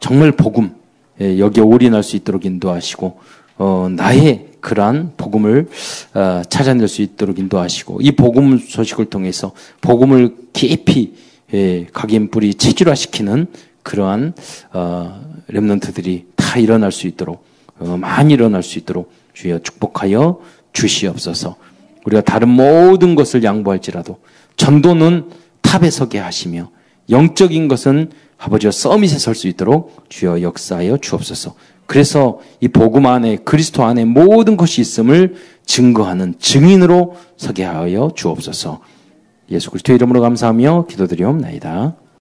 정말 0.01 0.33
복음 0.33 0.75
예, 1.21 1.39
여기에 1.39 1.63
올인할 1.63 2.03
수 2.03 2.17
있도록 2.17 2.47
인도하시고 2.47 3.21
어, 3.59 3.89
나의 3.93 4.49
그러한 4.59 5.13
복음을 5.17 5.69
어, 6.15 6.43
찾아낼 6.49 6.89
수 6.89 7.01
있도록 7.01 7.39
인도하시고 7.39 8.01
이 8.01 8.11
복음 8.11 8.59
소식을 8.59 9.05
통해서 9.05 9.53
복음을 9.83 10.35
깊이 10.53 11.15
예, 11.55 11.87
각인 11.93 12.31
뿌리 12.31 12.55
체질화시키는 12.55 13.47
그러한 13.83 14.35
어, 14.73 15.23
렘넌트들이 15.49 16.27
다 16.35 16.59
일어날 16.59 16.91
수 16.91 17.07
있도록 17.07 17.45
어, 17.79 17.97
많이 17.97 18.35
일어날 18.35 18.63
수 18.63 18.79
있도록 18.79 19.13
주여 19.33 19.61
축복하여 19.61 20.41
주시옵소서. 20.73 21.57
우리가 22.05 22.23
다른 22.23 22.49
모든 22.49 23.15
것을 23.15 23.45
양보할지라도 23.45 24.19
전도는 24.57 25.31
탑에 25.61 25.91
서게 25.91 26.19
하시며 26.19 26.71
영적인 27.11 27.69
것은 27.69 28.11
아버지와 28.39 28.71
서밋에 28.71 29.19
설 29.19 29.35
수 29.35 29.49
있도록 29.49 30.09
주여 30.09 30.43
역사하여 30.43 30.99
주옵소서. 30.99 31.55
그래서 31.87 32.41
이 32.61 32.69
복음 32.69 33.07
안에 33.07 33.37
그리스도 33.45 33.85
안에 33.85 34.05
모든 34.05 34.57
것이 34.57 34.81
있음을 34.81 35.37
증거하는 35.65 36.35
증인으로 36.39 37.17
서게 37.37 37.65
하여 37.65 38.11
주옵소서. 38.15 38.81
예수 39.51 39.71
그리스도의 39.71 39.97
이름으로 39.97 40.21
감사하며 40.21 40.87
기도드리옵나이다. 40.89 42.06